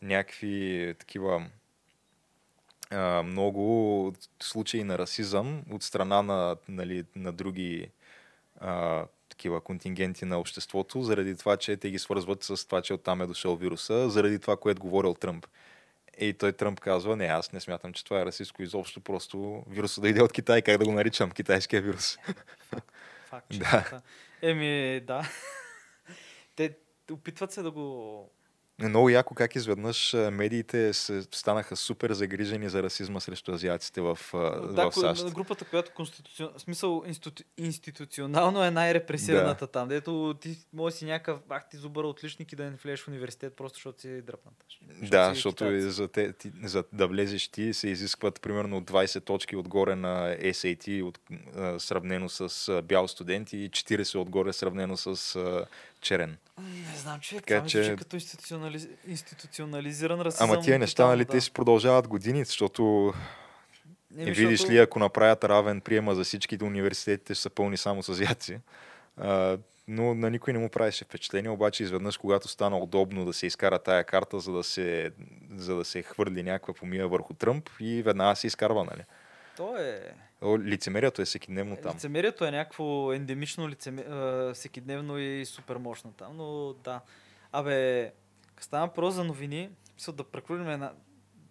[0.03, 1.47] някакви такива
[2.93, 7.91] а, много случаи на расизъм от страна на, нали, на други
[8.61, 13.23] а, такива контингенти на обществото, заради това, че те ги свързват с това, че оттам
[13.23, 15.47] е дошъл вируса, заради това, което говорил Тръмп.
[16.21, 20.01] И той Тръмп казва, не, аз не смятам, че това е расистско изобщо, просто вируса
[20.01, 22.19] да иде от Китай, как да го наричам, китайския вирус.
[23.27, 23.89] Факт, Да.
[23.91, 24.03] да.
[24.43, 25.29] Еми, да.
[26.57, 26.77] Те
[27.11, 28.31] опитват се да го...
[28.81, 34.01] Е Много яко как изведнъж а, медиите се станаха супер загрижени за расизма срещу азиатците
[34.01, 35.25] в, а, Да, в САЩ.
[35.25, 36.51] ко- групата, която конституцион...
[36.59, 37.43] смисъл институ...
[37.59, 42.65] институционално е най-репресираната там, дето ти може си някакъв бах ти зубър отличник и да
[42.65, 44.55] не влезеш в университет, просто защото си дръпнат.
[45.03, 45.85] Да, си защото китаец.
[45.85, 50.37] и за, те, ти, за да влезеш ти се изискват примерно 20 точки отгоре на
[50.41, 51.19] SAT, от,
[51.57, 55.37] а, сравнено с бял студент и 40 отгоре сравнено с
[56.01, 56.37] черен.
[56.61, 58.89] Не знам, човек, Така звучи че- като институционализ...
[59.09, 60.51] институционализиран расизъм.
[60.51, 63.13] Ама тия неща, нали, тотално, те си продължават години, защото
[64.11, 68.09] видиш защото- ли, ако направят равен приема за всичките университетите, ще са пълни само с
[68.09, 68.59] азиаци.
[69.17, 73.47] А, но на никой не му правеше впечатление, обаче изведнъж, когато стана удобно да се
[73.47, 75.11] изкара тая карта, за да се,
[75.57, 79.03] за да се хвърли някаква помия върху Тръмп и веднага се изкарва, нали?
[79.57, 80.01] То е...
[80.43, 81.95] О, Лицемерието е всекидневно там.
[81.97, 84.03] Лицемерието е някакво ендемично лицеме...
[84.03, 87.01] а, всекидневно и супер мощно там, но да.
[87.53, 88.13] Абе,
[88.61, 90.93] стана въпрос за новини, мисля да прехвърлим една...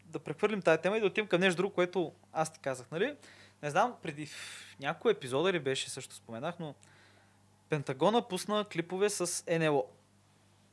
[0.06, 3.16] да прехвърлим тази тема и да отидем към нещо друго, което аз ти казах, нали?
[3.64, 6.76] Не знам, преди в някой епизода ли беше, също споменах, но
[7.70, 9.86] Пентагона пусна клипове с НЛО.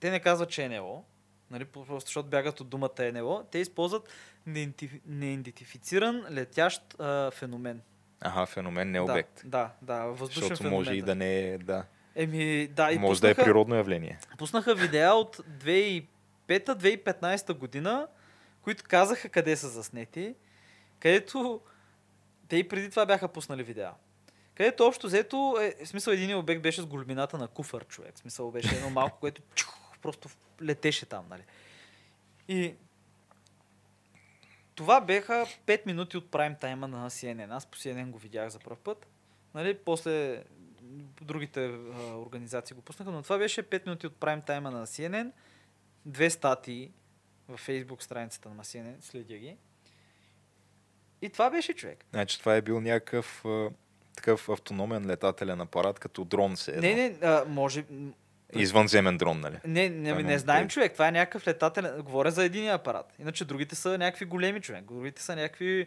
[0.01, 1.05] Те не казват, че е НЛО.
[1.51, 4.09] нали, просто защото бягат от думата НЛО, те използват
[4.49, 7.81] неидентиф- неидентифициран летящ а, феномен.
[8.21, 9.43] Ага, феномен, не обект.
[9.45, 10.79] Да, да, да въздушен Защото феномен.
[10.79, 11.85] може и да не е, да.
[12.15, 14.19] Еми, да, и може да е пуснаха, природно явление.
[14.39, 18.07] пуснаха видеа от 2005-2015 година,
[18.63, 20.35] които казаха къде са заснети,
[21.01, 21.61] където
[22.49, 23.93] те и преди това бяха пуснали видеа.
[24.55, 28.17] Където общо взето, е, в смисъл един обект беше с големината на куфър човек.
[28.17, 30.29] В смисъл беше едно малко, което чух, просто
[30.63, 31.43] летеше там, нали.
[32.49, 32.75] И
[34.79, 37.47] това беха 5 минути от прайм тайма на CNN.
[37.51, 39.07] Аз по CNN го видях за първ път.
[39.55, 40.45] Нали, после
[41.23, 45.31] другите а, организации го пуснаха, но това беше 5 минути от прайм тайма на CNN.
[46.07, 46.91] Две статии
[47.49, 49.57] във Facebook страницата на CNN, следя ги.
[51.23, 52.05] И това беше човек.
[52.11, 53.45] Значи това е бил някакъв
[54.17, 56.83] такъв автономен летателен апарат, като дрон се едно.
[56.83, 57.85] Не, не, а, може...
[58.55, 59.57] Извънземен дрон, нали?
[59.65, 60.93] Не, не, не, имам знаем човек.
[60.93, 62.03] Това е някакъв летателен...
[62.03, 63.15] Говоря за един апарат.
[63.19, 64.85] Иначе другите са някакви големи човек.
[64.85, 65.87] Другите са някакви е,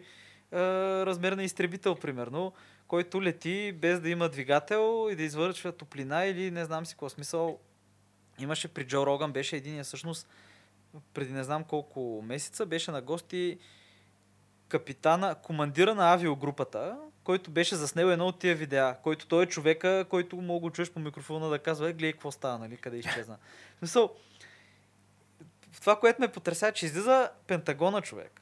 [1.05, 2.53] размер на изтребител, примерно,
[2.87, 7.09] който лети без да има двигател и да извършва топлина или не знам си какво
[7.09, 7.59] смисъл.
[8.39, 10.27] Имаше при Джо Роган, беше един всъщност
[11.13, 13.57] преди не знам колко месеца, беше на гости
[14.67, 20.05] капитана, командира на авиогрупата, който беше заснел едно от тия видеа, който той е човека,
[20.09, 23.37] който мога го чуеш по микрофона да казва, е, гледай какво става, нали, къде изчезна.
[23.75, 24.11] В смисъл,
[25.79, 28.41] това, което ме потряся, е, че излиза Пентагона човек.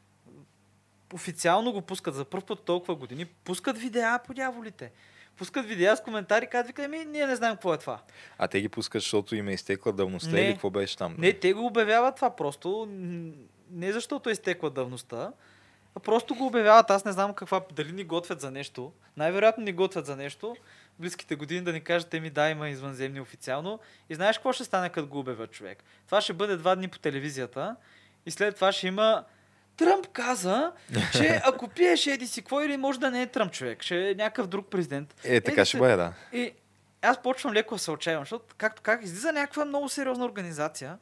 [1.14, 3.26] Официално го пускат за първ път толкова години.
[3.26, 4.92] Пускат видеа по дяволите.
[5.38, 8.02] Пускат видеа с коментари, казват, ами ние не знаем какво е това.
[8.38, 10.42] А те ги пускат, защото им е изтекла давността Не.
[10.42, 11.16] или какво беше там?
[11.18, 12.88] Не, те го обявяват това просто.
[13.72, 15.32] Не защото е изтекла давността,
[16.04, 16.90] просто го обявяват.
[16.92, 18.92] Аз не знам каква, дали ни готвят за нещо.
[19.18, 20.56] Най-вероятно ни готвят за нещо.
[21.00, 23.80] Близките години да ни кажат, ми да, има извънземни официално.
[24.10, 25.84] И знаеш какво ще стане, като го обявят човек?
[26.06, 27.76] Това ще бъде два дни по телевизията
[28.26, 29.24] и след това ще има
[29.78, 30.72] Тръмп каза,
[31.12, 34.16] че ако пиеш еди си какво или може да не е Тръмп човек, ще е
[34.16, 35.16] някакъв друг президент.
[35.24, 36.14] Е, така Еди ще се- бъде, да.
[36.34, 36.52] и
[37.02, 40.98] аз почвам леко да се отчаявам, защото както как излиза някаква много сериозна организация,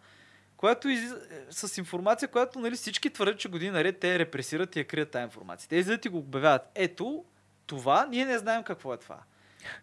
[0.58, 4.80] която излиза е, с информация, която нали, всички твърдят, че години наред те репресират и
[4.80, 5.70] я крият тази информация.
[5.70, 6.62] Те излизат и го обявяват.
[6.76, 7.26] Ето,
[7.66, 9.20] това, ние не знаем какво е това.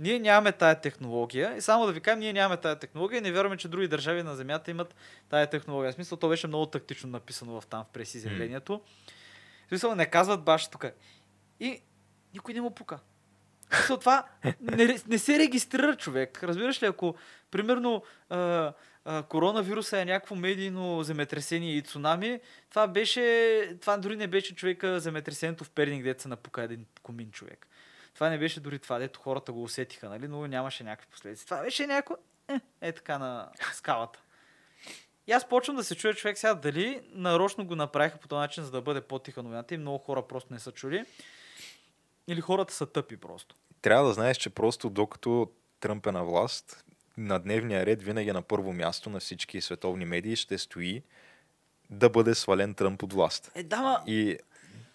[0.00, 1.56] Ние нямаме тая технология.
[1.56, 4.22] И само да ви кажем, ние нямаме тая технология и не вярваме, че други държави
[4.22, 4.94] на Земята имат
[5.28, 5.92] тая технология.
[5.92, 8.80] В смисъл, то беше много тактично написано в там в прес изявлението.
[9.66, 10.84] В смисъл, не казват баш тук.
[11.60, 11.82] И
[12.34, 12.98] никой не му пука.
[13.72, 14.24] Смисъл, това
[14.60, 16.44] не, не се регистрира човек.
[16.44, 17.14] Разбираш ли, ако
[17.50, 18.72] примерно а,
[19.28, 22.40] коронавируса е някакво медийно земетресение и цунами,
[22.70, 27.66] това беше, това дори не беше човека земетресението в Перник, се напука един комин човек.
[28.14, 30.28] Това не беше дори това, дето хората го усетиха, нали?
[30.28, 31.44] но нямаше някакви последици.
[31.44, 32.14] Това беше някакво
[32.48, 34.20] е, е така на скалата.
[35.26, 38.64] И аз почвам да се чуя човек сега дали нарочно го направиха по този начин,
[38.64, 41.04] за да бъде по-тиха новината и много хора просто не са чули.
[42.28, 43.54] Или хората са тъпи просто.
[43.82, 45.50] Трябва да знаеш, че просто докато
[45.80, 46.83] Тръмп е на власт,
[47.16, 51.02] на дневния ред винаги на първо място на всички световни медии ще стои
[51.90, 53.52] да бъде свален Тръмп от власт.
[53.54, 54.38] Е, да, ма, И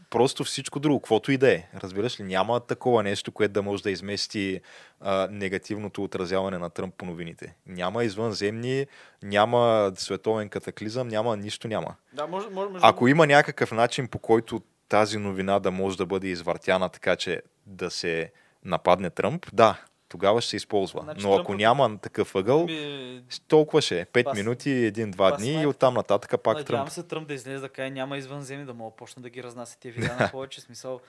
[0.09, 1.67] просто всичко друго, каквото и да е.
[1.75, 4.61] Разбираш ли, няма такова нещо, което да може да измести
[5.01, 7.55] а, негативното отразяване на Тръмп по новините.
[7.67, 8.87] Няма извънземни,
[9.23, 11.95] няма световен катаклизъм, няма нищо няма.
[12.13, 16.05] да, може, може, може Ако има някакъв начин по който тази новина да може да
[16.05, 18.31] бъде извъртяна така, че да се
[18.65, 21.01] нападне Тръмп, да, тогава ще се използва.
[21.01, 24.05] Значи Но ако Тръмп- няма такъв ъгъл, Ми, толкова ще е.
[24.05, 25.67] 5 Бас- минути, един-два Бас дни и Майк.
[25.67, 26.91] оттам нататък пак Надявам Тръмп.
[26.91, 29.93] се Тръмп да излезе да каже няма извънземни, да мога почна да ги разнася тия
[29.93, 30.99] видеа на повече смисъл.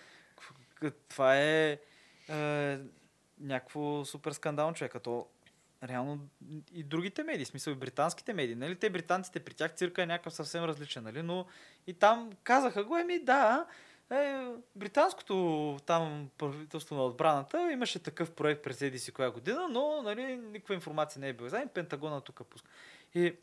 [1.08, 1.78] Това е,
[2.28, 2.78] е
[3.40, 5.26] някакво супер скандално човек, като
[5.84, 6.18] реално
[6.72, 8.76] и другите медии, смисъл и британските медии, нали?
[8.76, 11.22] Те британците при тях цирка е някакъв съвсем различен, нали?
[11.22, 11.46] Но
[11.86, 13.66] и там казаха го, еми да,
[14.10, 14.46] е,
[14.76, 20.36] британското там правителство на отбраната имаше такъв проект през еди си коя година, но нали,
[20.36, 21.48] никаква информация не е била.
[21.48, 22.68] Знаем, Пентагона тук пуска.
[23.14, 23.34] И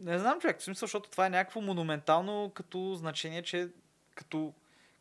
[0.00, 3.68] не знам, човек, смисъл, защото това е някакво монументално като значение, че
[4.14, 4.52] като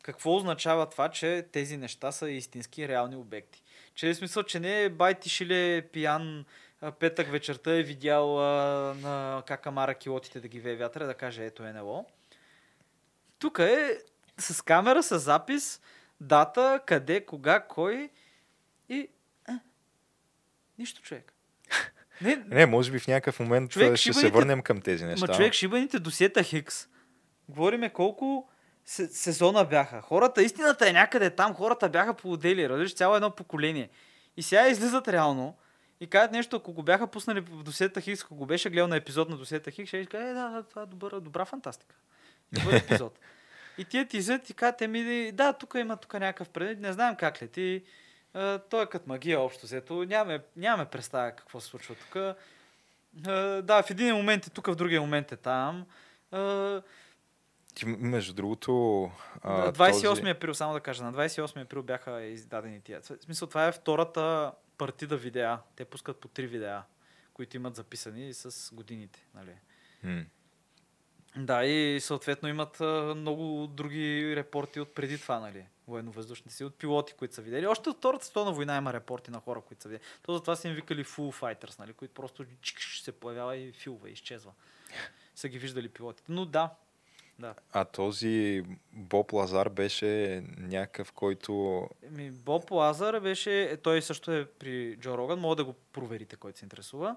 [0.01, 3.63] какво означава това, че тези неща са истински реални обекти.
[3.95, 6.45] Че е смисъл, че не е байти шиле пиян
[6.81, 8.43] а, петък вечерта е видял а,
[8.93, 12.05] на как амара килотите да ги вее вятъра, да каже ето НЛО.
[13.39, 13.97] Тук е
[14.39, 15.81] с камера, с запис,
[16.21, 18.09] дата, къде, кога, кой
[18.89, 19.07] и...
[19.45, 19.59] А,
[20.79, 21.33] нищо, човек.
[22.21, 25.25] Не, Не, може би в някакъв момент Човек, ще се шибаните- върнем към тези неща.
[25.27, 26.87] Ма човек, шибаните досиета Хикс.
[27.49, 28.49] Говориме колко
[28.85, 30.01] се- сезона бяха.
[30.01, 33.89] Хората, истината е някъде там, хората бяха по отдели, разбираш, цяло едно поколение.
[34.37, 35.57] И сега излизат реално
[35.99, 38.95] И казват нещо, ако го бяха пуснали в досета Хикс, ако го беше гледал на
[38.95, 41.95] епизод на досета Хикс, ще каже, е, да, да, това е добър, добра фантастика.
[42.51, 43.19] Добър епизод.
[43.77, 47.15] И тия ти излизат и казват, еми, да, тук има тук някакъв предмет, не знаем
[47.15, 47.83] как лети.
[48.33, 50.03] А, той е като магия общо взето.
[50.03, 52.17] Нямаме, нямаме представа какво се случва тук.
[53.63, 55.85] Да, в един момент е тук, в другия момент е там.
[56.31, 56.81] А,
[57.75, 59.03] Ти, между другото...
[59.41, 60.29] А, на 28 този...
[60.29, 63.01] април, само да кажа, на 28 април бяха издадени тия.
[63.01, 65.59] В смисъл, това е втората партида видеа.
[65.75, 66.83] Те пускат по три видеа,
[67.33, 69.25] които имат записани с годините.
[69.35, 69.51] Нали?
[70.03, 70.25] М.
[71.37, 75.65] Да, и съответно имат а, много други репорти от преди това, нали?
[75.87, 77.67] Военно-въздушните си, от пилоти, които са видели.
[77.67, 80.03] Още от Втората световна война има репорти на хора, които са видели.
[80.21, 81.93] То затова са им викали Full Fighters, нали?
[81.93, 84.51] Които просто чикш се появява и филва, и изчезва.
[85.35, 86.31] Са ги виждали пилотите.
[86.31, 86.69] Но да,
[87.39, 87.53] да.
[87.73, 88.63] А този
[88.93, 91.83] Боб Лазар беше някакъв, който...
[92.03, 96.59] Еми, Боб Лазар беше, той също е при Джо Роган, мога да го проверите, който
[96.59, 97.15] се интересува.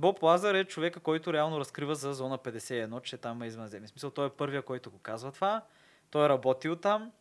[0.00, 3.86] Боб Лазар е човека, който реално разкрива за зона 51, че там е извънземни.
[3.86, 5.62] В смисъл, той е първия, който го казва това.
[6.10, 7.12] Той е работил там.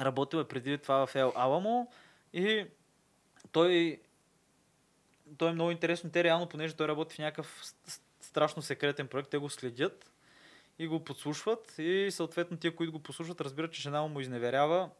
[0.00, 1.92] Работил е преди това в Ел Аламо.
[2.32, 2.66] И
[3.52, 4.00] той,
[5.38, 6.10] той е много интересно.
[6.10, 7.62] Те реално, понеже той работи в някакъв
[8.20, 10.12] страшно секретен проект, те го следят
[10.78, 11.74] и го подслушват.
[11.78, 14.90] И съответно тия, които го послушват, разбират, че жена му изневерява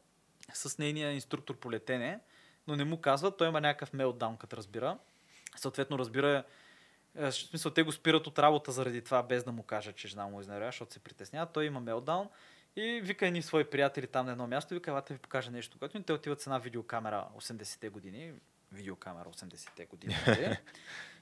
[0.52, 2.20] с нейния инструктор по летене,
[2.66, 4.98] но не му казват, той има някакъв мелдаун, като разбира.
[5.56, 6.44] Съответно разбира,
[7.14, 10.26] в смисъл те го спират от работа заради това, без да му кажа, че жена
[10.26, 11.46] му изневерява, защото се притеснява.
[11.46, 12.28] Той има мелдаун
[12.76, 15.78] и вика едни свои приятели там на едно място и вика, елате ви покажа нещо.
[15.78, 18.32] Когато те отиват с една видеокамера 80-те години,
[18.72, 20.58] видеокамера 80-те години, нали?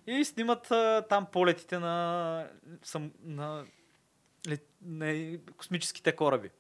[0.07, 2.51] и снимат а, там полетите на,
[2.83, 3.65] сам, на,
[4.49, 6.51] лет- на космическите кораби,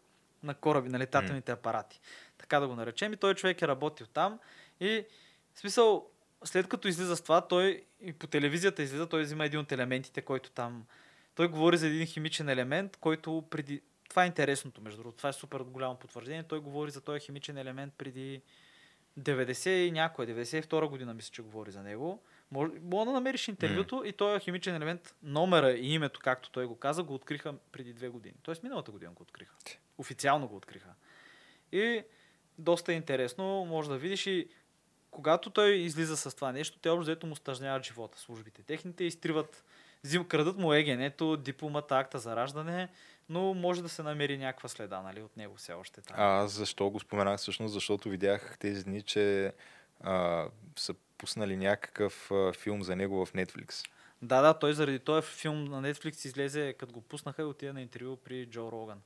[0.42, 2.00] на кораби, на летателните апарати.
[2.38, 3.12] Така да го наречем.
[3.12, 4.38] И той човек е работил там
[4.80, 5.06] и
[5.54, 6.10] в смисъл,
[6.44, 10.22] след като излиза с това, той и по телевизията излиза, той взима един от елементите,
[10.22, 10.86] който там...
[11.34, 13.82] Той говори за един химичен елемент, който преди...
[14.08, 15.16] Това е интересното, между другото.
[15.16, 16.42] Това е супер голямо потвърждение.
[16.42, 18.42] Той говори за този химичен елемент преди
[19.18, 22.22] 90 и някоя, 92 година мисля, че говори за него.
[22.50, 26.76] Може, мога да намериш интервюто и този химичен елемент, номера и името, както той го
[26.76, 28.34] каза, го откриха преди две години.
[28.42, 29.54] Тоест миналата година го откриха.
[29.98, 30.88] Официално го откриха.
[31.72, 32.02] И
[32.58, 34.48] доста интересно, може да видиш и
[35.10, 38.62] когато той излиза с това нещо, те общо взето му стъжняват живота, службите.
[38.62, 39.64] Техните изтриват,
[40.04, 42.88] взим, крадат му егенето, дипломата, акта за раждане,
[43.28, 46.16] но може да се намери някаква следа нали, от него все още там.
[46.18, 47.74] А защо го споменах всъщност?
[47.74, 49.52] Защото видях тези дни, че
[50.00, 50.46] а,
[50.76, 53.88] са пуснали някакъв а, филм за него в Netflix.
[54.22, 57.82] Да, да, той заради този филм на Netflix излезе, като го пуснаха и отида на
[57.82, 59.00] интервю при Джо Роган.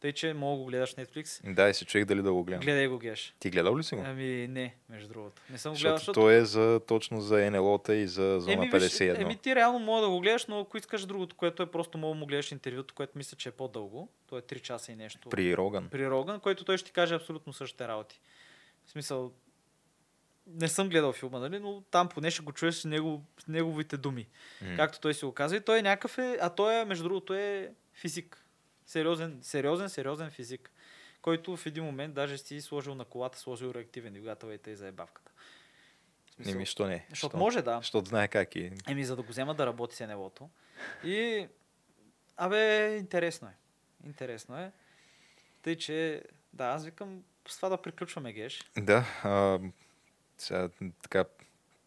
[0.00, 1.54] Тъй, че мога го гледаш Netflix.
[1.54, 2.60] Да, и се чуех дали да го гледам.
[2.60, 3.34] Гледай го, Геш.
[3.38, 4.02] Ти гледал ли си го?
[4.06, 5.42] Ами не, между другото.
[5.50, 6.20] Не съм го гледал, Защото защото...
[6.20, 9.10] той е за, точно за НЛО-та и за зона Еми, 51.
[9.10, 11.98] Виж, еми ти реално мога да го гледаш, но ако искаш другото, което е просто
[11.98, 14.08] мога да му гледаш интервюто, което мисля, че е по-дълго.
[14.26, 15.28] То е 3 часа и нещо.
[15.28, 15.88] При Роган.
[15.88, 18.20] при Роган, който той ще ти каже абсолютно същите работи.
[18.86, 19.32] В смисъл,
[20.46, 23.96] не съм гледал филма, нали, но там поне ще го чуеш с, негов, с неговите
[23.96, 24.26] думи.
[24.62, 24.76] М.
[24.76, 25.56] Както той си го казва.
[25.56, 28.44] И той е някакъв е, а той е, между другото, е физик.
[28.88, 30.70] Сериозен, сериозен, сериозен физик.
[31.22, 34.86] Който в един момент даже си сложил на колата, сложил реактивен двигател и тъй за
[34.86, 35.32] ебавката.
[36.30, 37.06] В смисъл, Еми, що не?
[37.10, 37.38] Защото Що?
[37.38, 37.76] може, да.
[37.76, 38.72] Защото знае как е.
[38.88, 40.50] Еми, за да го взема да работи с НЛО-то.
[41.04, 41.46] И,
[42.36, 43.54] абе, интересно е.
[44.06, 44.72] Интересно е.
[45.62, 46.22] Тъй, че,
[46.52, 48.70] да, аз викам, с това да приключваме, Геш.
[48.78, 49.58] Да, а,
[50.38, 50.68] сега,
[51.02, 51.24] така,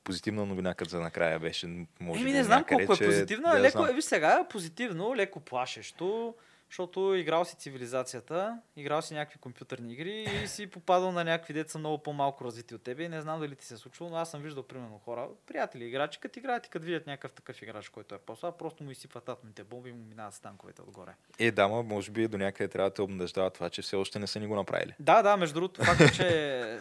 [0.04, 1.86] позитивна новина, като за накрая беше.
[2.00, 3.50] Може Еми, не знам някъде, колко е позитивна.
[3.50, 6.36] да, леко, е, виж сега, позитивно, леко плашещо,
[6.72, 11.80] защото играл си цивилизацията, играл си някакви компютърни игри и си попадал на някакви деца
[11.80, 14.42] много по-малко развити от тебе не знам дали ти се е случвало, но аз съм
[14.42, 18.18] виждал примерно хора, приятели, играчи, като играят и като видят някакъв такъв играч, който е
[18.18, 21.12] по-слаб, просто му изсипват атомните бомби и му минават с танковете отгоре.
[21.40, 24.20] Е, да, ма, може би до някъде трябва да те обнадеждава това, че все още
[24.20, 24.96] не са ни го направили.
[25.00, 26.80] Да, да, между другото, факта, че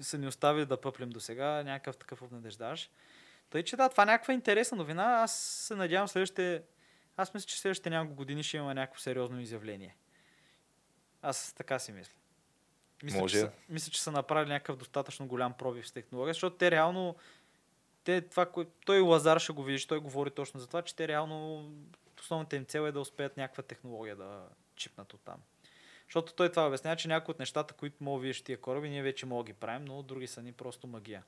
[0.00, 2.90] са, ни оставили да пъплим до сега, някакъв такъв обнадеждаш.
[3.50, 5.04] Тъй, че да, това е някаква интересна новина.
[5.04, 6.62] Аз се надявам следващите...
[7.16, 9.96] Аз мисля, че следващите няколко години ще има някакво сериозно изявление.
[11.22, 12.12] Аз така си мисля.
[13.02, 13.34] Мисля, Може.
[13.34, 17.16] Че са, мисля, че са направили някакъв достатъчно голям пробив с технология, защото те реално
[18.04, 21.08] те, това, кое, той Лазар ще го видиш, той говори точно за това, че те
[21.08, 21.70] реално
[22.20, 25.36] основната им цел е да успеят някаква технология да чипнат от там.
[26.06, 29.02] Защото той това обяснява, че някои от нещата, които мога да видиш тия кораби, ние
[29.02, 31.22] вече мога да ги правим, но други са ни просто магия.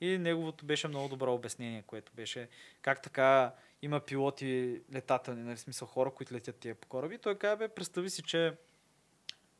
[0.00, 2.48] И неговото беше много добро обяснение, което беше
[2.82, 3.52] как така
[3.82, 7.18] има пилоти летателни, нали, смисъл хора, които летят тия по кораби.
[7.18, 8.54] Той каза, бе, представи си, че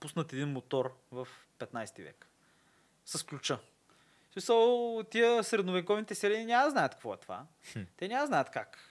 [0.00, 1.28] пуснат един мотор в
[1.58, 2.26] 15 век.
[3.04, 3.58] С ключа.
[4.32, 7.46] Смисъл, тия средновековните селени няма знаят какво е това.
[7.96, 8.90] Те няма знаят как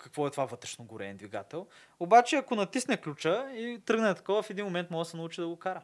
[0.00, 1.66] какво е това вътрешно гореен двигател.
[2.00, 5.48] Обаче, ако натисне ключа и тръгне такова, в един момент може да се научи да
[5.48, 5.82] го кара.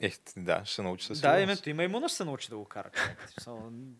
[0.00, 1.66] Е, да, ще се научи със Да, сигурност.
[1.66, 2.90] именно и маймуна ще се научи да го кара.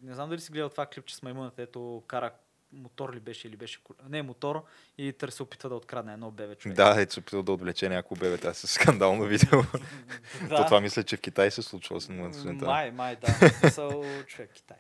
[0.03, 2.30] Не знам дали си гледал това клипче с маймуната, ето кара
[2.72, 3.78] мотор ли беше или беше.
[4.09, 4.64] Не, мотор
[4.99, 6.76] и тър се опитва да открадне едно бебе човек.
[6.76, 9.59] Да, е се опитал да отвлече някакво бебе, тази с скандално видео.
[10.49, 10.57] да.
[10.57, 12.64] То това мисля, че в Китай се случва с момента.
[12.64, 13.49] Май, май, да.
[13.61, 14.76] Смисъл, човек, Китай.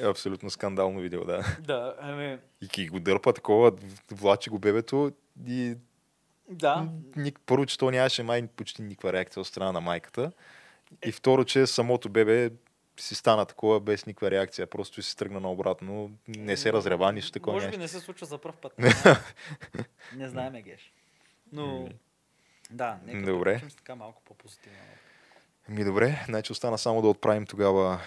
[0.00, 1.56] Е абсолютно скандално видео, да.
[1.60, 3.72] Да, ами, И ки го дърпа такова,
[4.10, 5.12] влачи го бебето
[5.46, 5.76] и
[6.50, 6.88] да.
[7.16, 10.32] Ник, първо, че то нямаше май почти никаква реакция от страна на майката.
[11.04, 12.50] И второ, че самото бебе
[12.96, 14.66] си стана такова без никаква реакция.
[14.66, 16.10] Просто си тръгна наобратно.
[16.28, 17.54] Не се разрева, нищо такова.
[17.54, 18.78] Може би не се случва за първ път.
[20.16, 20.92] не знаем, Геш.
[21.52, 21.88] Но,
[22.70, 23.62] да, нека Добре.
[23.68, 24.78] с така малко по-позитивно.
[25.68, 28.00] Ми добре, значи остана само да отправим тогава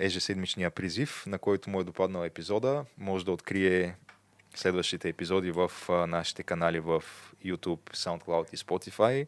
[0.00, 2.84] ежеседмичния призив, на който му е допаднал епизода.
[2.98, 3.96] Може да открие
[4.54, 7.04] следващите епизоди в а, нашите канали в
[7.44, 9.26] YouTube, SoundCloud и Spotify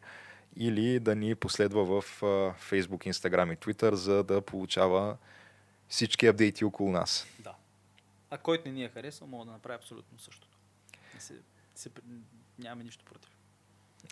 [0.57, 2.27] или да ни последва в а,
[2.70, 5.16] Facebook, Instagram и Twitter, за да получава
[5.89, 7.27] всички апдейти около нас.
[7.39, 7.55] Да.
[8.31, 10.59] А който не ни е харесал, мога да направи абсолютно същото.
[11.18, 11.35] Се,
[11.74, 11.91] се,
[12.59, 13.31] нямаме нищо против.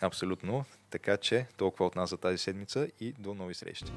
[0.01, 0.65] Абсолютно.
[0.89, 3.91] Така че толкова от нас за тази седмица и до нови срещи.